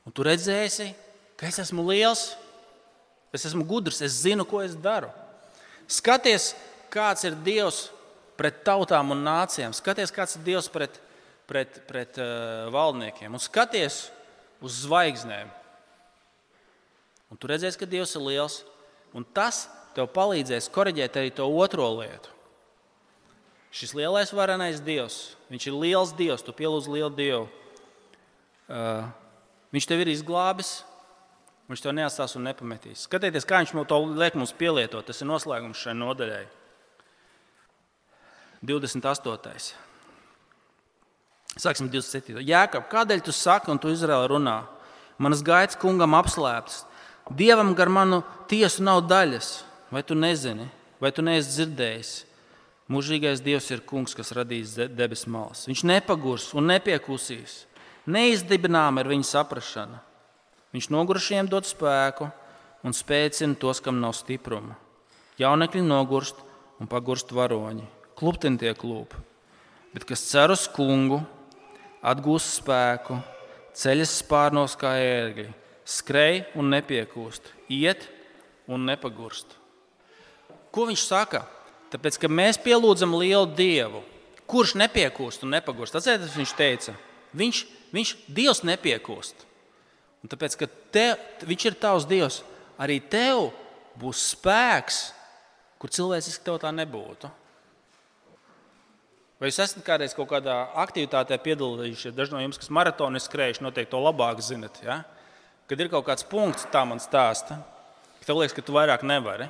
Un 0.06 0.14
tu 0.14 0.24
redzēsi, 0.26 0.90
ka 1.38 1.46
es 1.46 1.60
esmu 1.62 1.84
liels, 1.86 2.32
es 3.34 3.46
esmu 3.48 3.64
gudrs, 3.66 4.02
es 4.02 4.22
zinu, 4.24 4.46
ko 4.48 4.62
es 4.64 4.74
daru. 4.74 5.10
Skaties, 5.90 6.52
kāds 6.92 7.24
ir 7.28 7.36
Dievs 7.44 7.86
pret 8.38 8.62
tautām 8.66 9.14
un 9.14 9.22
nācijām. 9.24 9.74
Skaties, 9.76 10.12
kāds 10.14 10.36
ir 10.38 10.44
Dievs 10.46 10.68
pret, 10.72 10.98
pret, 11.48 11.78
pret 11.88 12.18
uh, 12.20 12.68
valdniekiem. 12.74 13.32
Un 13.32 13.42
skaties 13.42 14.06
uz 14.62 14.82
zvaigznēm. 14.84 15.50
Un 17.32 17.40
tu 17.40 17.48
redzēsi, 17.48 17.78
ka 17.80 17.88
Dievs 17.88 18.16
ir 18.18 18.26
liels. 18.26 18.60
Un 19.16 19.24
tas 19.24 19.66
tev 19.96 20.08
palīdzēs 20.12 20.70
korrigēt 20.72 21.16
arī 21.20 21.32
to 21.36 21.46
otro 21.46 21.88
lietu. 22.00 22.32
Šis 23.72 23.94
lielais 23.96 24.32
varenais 24.36 24.82
Dievs, 24.84 25.32
viņš 25.48 25.66
ir 25.68 25.76
liels 25.80 26.12
Dievs, 26.16 26.44
tu 26.44 26.52
pielūdz 26.52 26.90
lielu 26.92 27.12
Dievu. 27.16 27.46
Uh, 28.68 29.08
Viņš 29.72 29.86
tev 29.88 30.02
ir 30.04 30.10
izglābis, 30.12 30.82
viņš 31.70 31.84
tev 31.84 31.94
neatstās 31.96 32.36
un 32.36 32.44
nepametīs. 32.48 33.06
Skatieties, 33.06 33.46
kā 33.48 33.62
viņš 33.62 33.72
to 33.88 34.00
liek 34.12 34.36
mums 34.36 34.52
pielietot. 34.52 35.06
Tas 35.08 35.22
ir 35.22 35.30
noslēgums 35.30 35.80
šai 35.80 35.96
nodaļai. 35.96 36.44
28. 38.62 39.72
Sāksim 41.58 41.88
27. 41.92 42.40
Jēkab, 42.46 42.86
kādēļ 42.92 43.24
tu 43.24 43.32
saki 43.34 43.72
un 43.72 43.80
tu 43.80 43.90
Izraēlā 43.92 44.28
runā? 44.30 44.62
Manas 45.20 45.42
gaitas 45.44 45.76
kungam 45.80 46.14
apslēptas. 46.16 46.84
Dievam 47.36 47.74
gar 47.76 47.90
manu 47.92 48.22
tiesu 48.50 48.84
nav 48.84 49.02
daļas. 49.08 49.62
Vai 49.92 50.00
tu 50.06 50.16
nezini, 50.16 50.64
vai 51.00 51.10
tu 51.12 51.24
neesi 51.24 51.50
dzirdējis? 51.52 52.12
Mūžīgais 52.92 53.42
Dievs 53.44 53.68
ir 53.72 53.82
kungs, 53.88 54.14
kas 54.16 54.32
radīs 54.36 54.72
debesu 54.76 55.30
malas. 55.32 55.66
Viņš 55.68 55.84
nepagurs 55.88 56.48
un 56.56 56.70
nepiekusīs. 56.72 57.62
Neizdibināma 58.10 59.02
ir 59.02 59.12
viņa 59.12 59.28
saprāšana. 59.28 60.00
Viņš 60.74 60.88
nogurušiem 60.90 61.50
dod 61.50 61.68
spēku 61.68 62.26
un 62.82 62.96
spēcina 62.96 63.54
tos, 63.60 63.78
kam 63.84 64.00
nav 64.02 64.16
stipruma. 64.18 64.74
Jaunekļi 65.38 65.82
nogurst 65.86 66.40
un 66.82 66.88
pagurst 66.90 67.30
varoņi, 67.34 67.84
kluptin 68.18 68.58
tie 68.58 68.72
klūp. 68.74 69.14
Bet 69.92 70.06
kas 70.08 70.24
cer 70.24 70.50
uz 70.54 70.64
kungu, 70.72 71.20
atgūst 72.02 72.58
spēku, 72.58 73.20
ceļas 73.76 74.16
spārnos 74.22 74.74
kā 74.80 74.94
ērgļi, 74.98 75.50
skrej 75.84 76.42
un 76.58 76.72
nepiekūst, 76.72 77.52
iet 77.70 78.08
un 78.66 78.86
nepagurst. 78.88 79.58
Ko 80.72 80.88
viņš 80.88 81.04
saka? 81.04 81.44
Tāpēc, 81.92 82.16
ka 82.16 82.30
mēs 82.32 82.58
pielūdzam 82.64 83.12
lielu 83.20 83.46
dievu, 83.52 84.00
kurš 84.48 84.74
nepiekūst 84.80 85.44
un 85.44 85.52
nepagurst. 85.58 85.98
Atcerieties, 85.98 86.38
viņš 86.40 86.54
teica, 86.56 86.94
viņš 87.36 87.62
Viņš 87.92 88.14
Dievs 88.32 88.62
nepiekūst. 88.66 89.44
Un 90.22 90.30
tāpēc, 90.30 90.56
ka 90.56 90.68
te, 90.94 91.06
viņš 91.48 91.68
ir 91.68 91.78
tavs 91.82 92.06
Dievs, 92.08 92.40
arī 92.80 93.00
tev 93.02 93.50
būs 93.98 94.22
spēks, 94.32 95.04
kur 95.82 95.92
cilvēciski 95.92 96.44
tev 96.46 96.60
tā 96.62 96.70
nebūtu. 96.74 97.30
Vai 99.42 99.50
jūs 99.50 99.58
esat 99.58 99.82
kādreiz 99.82 100.12
kaut 100.14 100.28
kādā 100.30 100.54
aktivitātē 100.78 101.34
piedalījušies? 101.42 102.14
Daži 102.14 102.30
no 102.30 102.42
jums, 102.44 102.60
kas 102.62 102.70
maratonu 102.70 103.18
skrējuši, 103.18 103.64
noteikti 103.64 103.90
to 103.90 103.98
labāk 103.98 104.38
zinat. 104.46 104.78
Ja? 104.86 105.00
Kad 105.66 105.82
ir 105.82 105.90
kaut 105.90 106.06
kāds 106.06 106.22
punkts, 106.30 106.68
tā 106.70 106.84
man 106.86 107.02
stāsta, 107.02 107.58
ka 108.20 108.28
tev 108.28 108.38
liekas, 108.38 108.54
ka 108.54 108.62
tu 108.62 108.76
vairāk 108.76 109.02
nevari. 109.02 109.48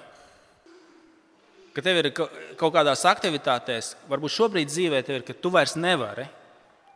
Ka 1.76 1.84
tev 1.84 2.00
ir 2.00 2.08
kaut 2.16 2.72
kādās 2.72 3.04
aktivitātēs, 3.08 3.92
varbūt 4.08 4.32
šobrīd 4.32 4.72
dzīvē, 4.72 5.02
tev 5.04 5.20
ir, 5.20 5.26
ka 5.28 5.36
tu 5.36 5.52
vairs 5.52 5.76
nevari, 5.76 6.24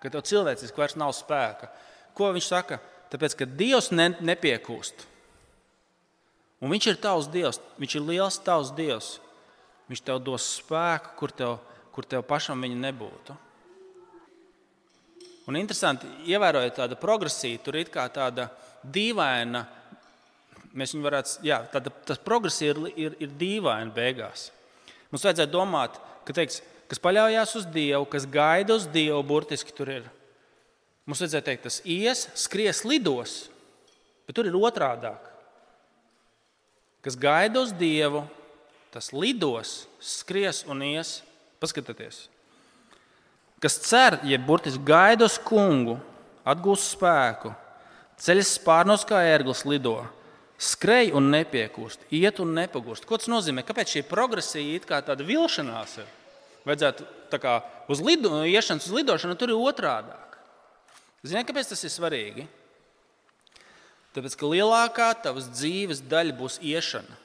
ka 0.06 0.14
tev 0.14 0.24
cilvēciski 0.30 0.78
vairs 0.78 0.96
nav 0.98 1.12
spēka. 1.16 1.68
Ko 2.16 2.30
viņš 2.32 2.48
saka? 2.48 2.78
Tāpēc, 3.10 3.34
ka 3.38 3.46
Dievs 3.58 3.90
ne, 3.94 4.12
nepiekūst. 4.22 5.06
Un 6.62 6.72
viņš 6.72 6.86
ir 6.92 7.00
tavs 7.02 7.28
Dievs, 7.30 7.58
viņš 7.80 7.96
ir 7.98 8.06
liels 8.06 8.38
tavs 8.42 8.70
Dievs. 8.76 9.16
Viņš 9.90 10.02
tev 10.06 10.22
dos 10.24 10.46
spēku, 10.56 11.12
kur 11.18 11.34
tev, 11.34 11.58
kur 11.94 12.06
tev 12.08 12.24
pašam 12.26 12.62
viņa 12.64 12.78
nebūtu. 12.86 13.36
Un 15.46 15.58
interesanti, 15.60 16.08
ievērojot 16.26 16.74
tādu 16.74 16.98
progresiju, 16.98 17.60
tur 17.62 17.78
ir 17.78 17.90
tāda 17.92 18.48
dīvaina. 18.82 19.62
Mēs 20.76 20.94
viņu 20.94 21.06
varētu, 21.06 21.36
jā, 21.46 21.60
tāda, 21.72 21.92
tas 22.08 22.18
progress 22.18 22.58
ir, 22.66 22.80
ir, 22.98 23.14
ir 23.22 23.36
dīvaini 23.38 23.94
beigās. 23.94 24.50
Mums 25.12 25.24
vajadzētu 25.24 25.54
domāt, 25.54 26.00
ka, 26.26 26.34
teiks, 26.34 26.58
kas 26.90 27.02
paļaujas 27.02 27.56
uz 27.60 27.66
Dievu, 27.72 28.04
kas 28.10 28.28
gaida 28.30 28.76
uz 28.78 28.86
Dievu, 28.90 29.22
burtiski 29.26 29.74
tur 29.74 29.90
ir 29.90 30.06
Mums 31.06 31.22
vajadzēja 31.22 31.46
teikt, 31.46 31.66
tas 31.68 31.78
ies, 31.86 32.24
skries, 32.34 32.82
lidos, 32.82 33.34
bet 34.26 34.34
tur 34.34 34.48
ir 34.50 34.56
otrādāk. 34.58 35.28
Kas 37.06 37.14
gaida 37.14 37.62
uz 37.62 37.70
Dievu, 37.78 38.24
tas 38.90 39.12
lidos, 39.14 39.84
skries 40.02 40.64
un 40.66 40.82
ies. 40.82 41.20
Paskatieties, 41.56 42.26
kas 43.64 43.78
cer, 43.80 44.18
jeb 44.28 44.42
burtiski 44.44 44.82
gaida 44.84 45.24
uz 45.24 45.38
kungu, 45.40 45.94
atgūst 46.44 46.90
spēku, 46.90 47.54
ceļas 48.20 48.50
spārnos 48.58 49.06
kā 49.08 49.22
ērglis 49.30 49.62
lido, 49.64 49.94
skrej 50.60 51.14
un 51.16 51.30
nepiekūst, 51.32 52.04
iet 52.12 52.42
un 52.44 52.52
nepagūst. 52.58 53.08
Ko 53.08 53.16
tas 53.16 53.30
nozīmē? 53.32 53.64
Kāpēc 53.64 53.94
šī 53.94 54.04
progresija 54.10 54.76
ir 54.76 54.84
tāda 54.84 55.24
vilšanās? 55.24 55.96
Ir? 56.02 56.12
Vajadzētu 56.66 57.38
kā 57.42 57.60
uz 57.92 58.02
lido, 58.02 58.32
iešanas 58.42 58.88
uz 58.88 58.94
lidošanu, 58.96 59.36
tur 59.38 59.52
ir 59.52 59.60
otrādi. 59.60 60.14
Ziniet, 61.26 61.46
kāpēc 61.48 61.70
tas 61.70 61.82
ir 61.86 61.92
svarīgi? 61.94 62.46
Tāpēc, 64.16 64.34
ka 64.38 64.50
lielākā 64.50 65.08
tavas 65.22 65.48
dzīves 65.52 66.02
daļa 66.08 66.34
būs 66.38 66.58
iešana. 66.64 67.18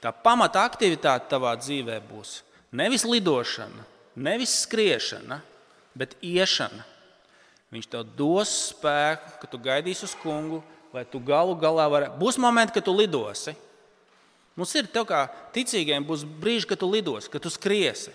Tā 0.00 0.12
pamata 0.16 0.64
aktivitāte 0.64 1.28
tavā 1.30 1.52
dzīvē 1.60 2.00
būs 2.08 2.40
nevis 2.72 3.04
lidošana, 3.04 3.84
nevis 4.16 4.54
skriešana, 4.64 5.40
bet 5.94 6.16
iešana. 6.24 6.86
Viņš 7.70 7.86
tev 7.90 8.06
dos 8.18 8.50
spēku, 8.72 9.36
ka 9.42 9.50
tu 9.50 9.60
gaidīsi 9.62 10.08
uz 10.08 10.14
kungu, 10.18 10.62
lai 10.94 11.04
tu 11.06 11.20
galu 11.22 11.54
galā 11.58 11.86
varētu. 11.90 12.18
Būs 12.18 12.38
momenti, 12.42 12.74
kad 12.74 12.86
tu 12.86 12.94
lidosi. 12.96 13.54
Mums 14.58 14.74
ir 14.74 14.88
tā, 14.90 15.04
kā 15.06 15.28
ticīgiem 15.54 16.02
būs 16.06 16.24
brīži, 16.42 16.66
kad 16.72 16.80
tu 16.82 16.88
lidosi, 16.90 17.30
kad 17.30 17.44
tu 17.44 17.52
skriesi. 17.52 18.10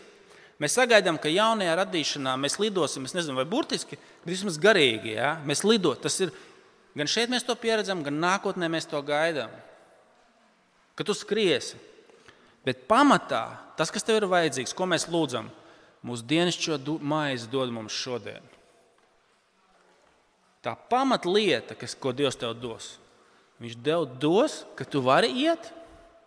Mēs 0.62 0.78
sagaidām, 0.78 1.18
ka 1.20 1.32
jaunajā 1.32 1.74
radīšanā 1.82 2.36
mēs 2.40 2.58
lidosim, 2.62 3.08
es 3.08 3.16
nezinu, 3.16 3.36
vai 3.36 3.48
burtiski, 3.50 3.98
bet 4.24 4.32
vismaz 4.32 4.60
garīgi. 4.62 5.18
Ja? 5.18 5.36
Mēs 5.44 5.66
ir 6.24 6.32
gan 6.96 7.12
šeit 7.12 7.30
mēs 7.34 7.44
to 7.44 7.56
pieredzam, 7.60 8.04
gan 8.06 8.16
nākotnē 8.24 8.70
mēs 8.72 8.88
to 8.88 9.02
gaidām. 9.04 9.52
Kad 10.96 11.10
tu 11.10 11.14
skriesi. 11.18 11.76
Bet 12.66 12.88
pamatā 12.88 13.44
tas, 13.78 13.92
kas 13.92 14.04
tev 14.08 14.22
ir 14.22 14.30
vajadzīgs, 14.32 14.74
ko 14.74 14.88
mēs 14.88 15.10
lūdzam, 15.12 15.52
mūsu 16.06 16.24
dienascho 16.26 16.80
maizi 17.04 17.52
dod 17.52 17.74
mums 17.76 17.94
šodien. 17.94 18.42
Tā 20.64 20.74
pamatlieta, 20.90 21.76
kas, 21.78 21.94
ko 21.94 22.16
Dievs 22.16 22.40
tev 22.42 22.56
dos, 22.58 22.96
Viņš 23.62 23.78
tev 23.86 24.06
dos, 24.20 24.64
ka 24.76 24.84
tu 24.84 25.00
vari 25.04 25.30
iet, 25.46 25.70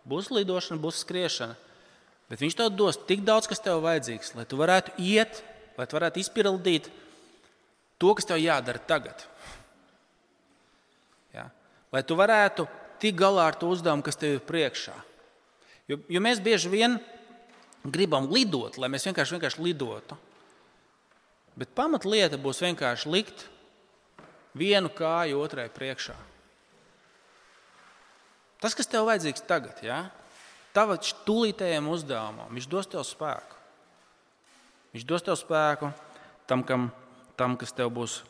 būs 0.08 0.30
lidošana, 0.32 0.80
būs 0.80 1.02
skriešana. 1.04 1.56
Bet 2.28 2.42
viņš 2.42 2.58
tev 2.58 2.72
dos 2.76 2.98
tik 3.08 3.22
daudz, 3.24 3.48
kas 3.48 3.62
tev 3.64 3.80
vajadzīgs, 3.84 4.34
lai 4.36 4.44
tu 4.48 4.58
varētu 4.60 4.98
iet, 5.00 5.40
lai 5.78 5.86
tu 5.88 5.96
varētu 5.96 6.20
izpildīt 6.20 6.90
to, 7.98 8.12
kas 8.14 8.28
tev 8.28 8.40
jādara 8.42 8.82
tagad. 8.84 9.24
Ja? 11.32 11.48
Lai 11.94 12.04
tu 12.04 12.18
varētu 12.18 12.68
tikt 13.00 13.18
galā 13.18 13.48
ar 13.48 13.56
to 13.56 13.70
uzdevumu, 13.72 14.04
kas 14.04 14.20
tev 14.20 14.36
ir 14.36 14.44
priekšā. 14.44 14.96
Jo, 15.88 15.96
jo 16.04 16.20
mēs 16.20 16.42
bieži 16.44 16.68
vien 16.68 16.98
gribam 17.88 18.28
lidot, 18.28 18.76
lai 18.76 18.90
mēs 18.92 19.06
vienkārši, 19.08 19.38
vienkārši 19.38 19.64
lidotu. 19.64 20.18
Bet 21.58 21.72
pamatlieta 21.74 22.38
būs 22.38 22.60
vienkārši 22.62 23.10
likt 23.10 23.46
vienu 24.58 24.92
kāju 24.92 25.40
otrai 25.40 25.68
priekšā. 25.72 26.14
Tas, 28.58 28.74
kas 28.74 28.90
tev 28.90 29.06
vajadzīgs 29.08 29.46
tagad, 29.46 29.80
ja? 29.86 30.08
Tava 30.78 30.96
tūlītējiem 31.02 31.90
uzdevumam. 31.90 32.54
Viņš 32.54 32.70
dos 32.70 32.88
tev 32.90 33.02
spēku. 33.06 33.58
Viņš 34.94 35.04
dos 35.08 35.26
tev 35.26 35.36
spēku 35.40 35.90
tam, 36.48 36.62
kam, 36.64 36.88
tam, 37.38 37.58
kas, 37.60 37.74
tev 37.76 37.90
būs, 37.94 38.22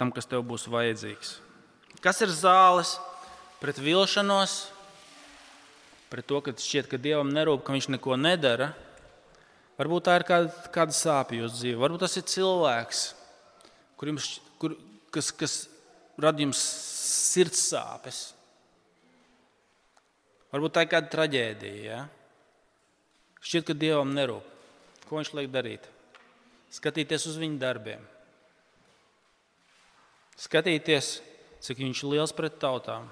tam 0.00 0.12
kas 0.14 0.28
tev 0.30 0.46
būs 0.46 0.68
vajadzīgs. 0.70 1.36
Kas 2.04 2.22
ir 2.22 2.30
zāles 2.32 2.94
pret 3.58 3.80
vilšanos, 3.82 4.56
pret 6.08 6.28
to, 6.30 6.40
ka 6.44 6.54
šķiet, 6.54 6.88
ka 6.88 7.00
Dievam 7.02 7.32
nerūp, 7.34 7.64
ka 7.66 7.74
viņš 7.74 7.90
neko 7.96 8.16
nedara? 8.20 8.70
Varbūt 9.78 10.08
tā 10.08 10.16
ir 10.18 10.24
kāda, 10.26 10.70
kāda 10.74 10.94
sāpja 10.94 11.44
jūsu 11.44 11.60
dzīvē, 11.60 11.80
varbūt 11.82 12.02
tas 12.02 12.16
ir 12.18 12.24
cilvēks, 12.26 13.02
kur 13.98 14.10
jums, 14.10 14.30
kur, 14.58 14.74
kas, 15.14 15.28
kas 15.34 15.58
rada 16.18 16.42
jums 16.42 16.62
sirds 16.62 17.60
sāpes. 17.68 18.22
Varbūt 20.52 20.74
tā 20.74 20.84
ir 20.84 20.92
kāda 20.92 21.12
traģēdija. 21.12 21.82
Ja? 21.84 22.00
Šķiet, 23.44 23.68
ka 23.68 23.76
Dievam 23.76 24.14
nerūp. 24.16 24.44
Ko 25.08 25.18
viņš 25.18 25.32
liek 25.36 25.50
darīt? 25.52 25.84
Skatīties 26.72 27.26
uz 27.30 27.38
viņu 27.40 27.60
darbiem. 27.60 28.02
Skatīties, 30.38 31.18
cik 31.64 31.80
viņš 31.80 32.02
ir 32.04 32.12
liels 32.12 32.34
pret 32.36 32.58
tautām. 32.62 33.08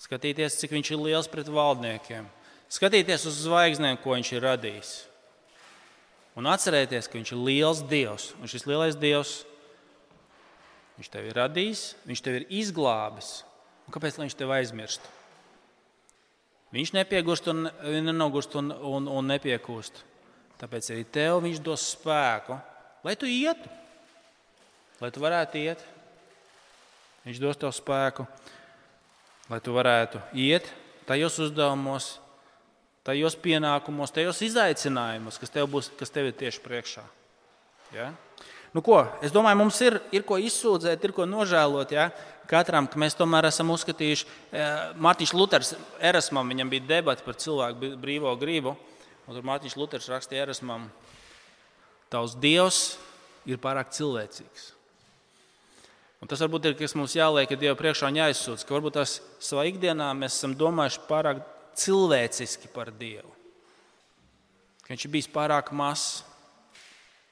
Skatīties, 0.00 0.58
cik 0.60 0.74
viņš 0.76 0.92
ir 0.92 1.02
liels 1.02 1.28
pret 1.30 1.48
valdniekiem. 1.52 2.28
Skatīties 2.72 3.26
uz 3.28 3.42
zvaigznēm, 3.44 3.98
ko 4.02 4.14
viņš 4.16 4.32
ir 4.34 4.44
radījis. 4.44 4.94
Un 6.36 6.48
atcerieties, 6.50 7.08
ka 7.08 7.16
viņš 7.16 7.32
ir 7.32 7.42
liels 7.42 7.82
Dievs. 7.88 8.30
Un 8.40 8.50
šis 8.50 8.66
lielais 8.68 8.98
Dievs, 9.00 9.38
viņš 10.98 11.12
tevi 11.12 11.30
ir 11.30 11.38
radījis, 11.38 11.84
viņš 12.08 12.24
tevi 12.24 12.42
ir 12.42 12.50
izglābis. 12.60 13.38
Un 13.86 13.94
kāpēc 13.94 14.18
viņš 14.20 14.36
tevi 14.36 14.56
aizmirst? 14.58 15.06
Viņš 16.74 16.92
nepiegūst 16.96 17.50
un 17.52 17.68
nenogurst 18.06 18.56
un, 18.58 18.72
un, 18.74 19.06
un 19.08 19.28
nepiekūst. 19.30 20.02
Tāpēc 20.60 20.88
arī 20.92 21.04
tev 21.12 21.42
viņš 21.44 21.60
dos 21.64 21.84
spēku, 21.92 22.56
lai 23.04 23.14
tu 23.20 23.28
ietu, 23.28 23.70
lai 25.02 25.12
tu 25.12 25.22
varētu 25.22 25.60
iet. 25.60 25.84
Viņš 27.26 27.40
dos 27.42 27.60
tev 27.60 27.74
spēku, 27.74 28.26
lai 29.50 29.60
tu 29.62 29.74
varētu 29.76 30.22
iet 30.38 30.68
tajos 31.06 31.38
uzdevumos, 31.46 32.16
tajos 33.06 33.36
pienākumos, 33.38 34.12
tajos 34.14 34.42
izaicinājumos, 34.42 35.38
kas 35.38 35.52
tev, 35.54 35.68
būs, 35.70 35.92
kas 35.98 36.10
tev 36.12 36.30
ir 36.30 36.38
tieši 36.38 36.62
priekšā. 36.64 37.04
Ja? 37.94 38.10
Nu, 38.76 38.82
ko? 38.84 39.00
Es 39.24 39.32
domāju, 39.32 39.56
mums 39.62 39.78
ir, 39.80 39.94
ir 40.12 40.24
ko 40.28 40.36
izsūdzēt, 40.36 41.04
ir 41.08 41.14
ko 41.16 41.24
nožēlot. 41.24 41.94
Ja? 41.96 42.10
katram, 42.50 42.86
ka 42.90 42.98
mēs 43.00 43.16
tomēr 43.18 43.48
esam 43.48 43.70
uzskatījuši, 43.74 44.26
eh, 44.52 44.92
Mārtiņš 45.02 45.34
Luters 45.34 45.74
Erasmam, 46.00 46.48
viņam 46.48 46.70
bija 46.70 46.86
debats 46.86 47.22
par 47.22 47.34
cilvēku 47.34 47.96
brīvo 48.00 48.32
gribu. 48.38 48.76
Tur 49.26 49.42
Mārtiņš 49.42 49.76
Luters 49.76 50.08
rakstīja 50.08 50.46
Erasmam, 50.46 50.90
tavs 52.10 52.36
dievs 52.38 52.96
ir 53.46 53.58
pārāk 53.58 53.90
cilvēcīgs. 53.90 54.72
Un 56.22 56.28
tas 56.28 56.40
varbūt 56.40 56.64
ir 56.64 56.74
kas 56.74 56.94
mums 56.94 57.14
jāliek, 57.14 57.48
ka 57.48 57.56
Dieva 57.56 57.76
priekšā 57.76 58.08
jāizsūdz, 58.14 58.64
ka 58.64 58.74
varbūt 58.74 58.94
tās 58.96 59.20
savā 59.38 59.66
ikdienā 59.68 60.14
mēs 60.16 60.38
esam 60.38 60.54
domājuši 60.54 61.02
pārāk 61.08 61.42
cilvēciski 61.74 62.70
par 62.72 62.90
Dievu. 62.90 63.30
Ka 64.82 64.94
viņš 64.94 65.04
ir 65.04 65.10
bijis 65.10 65.28
pārāk 65.28 65.72
mazs, 65.72 66.22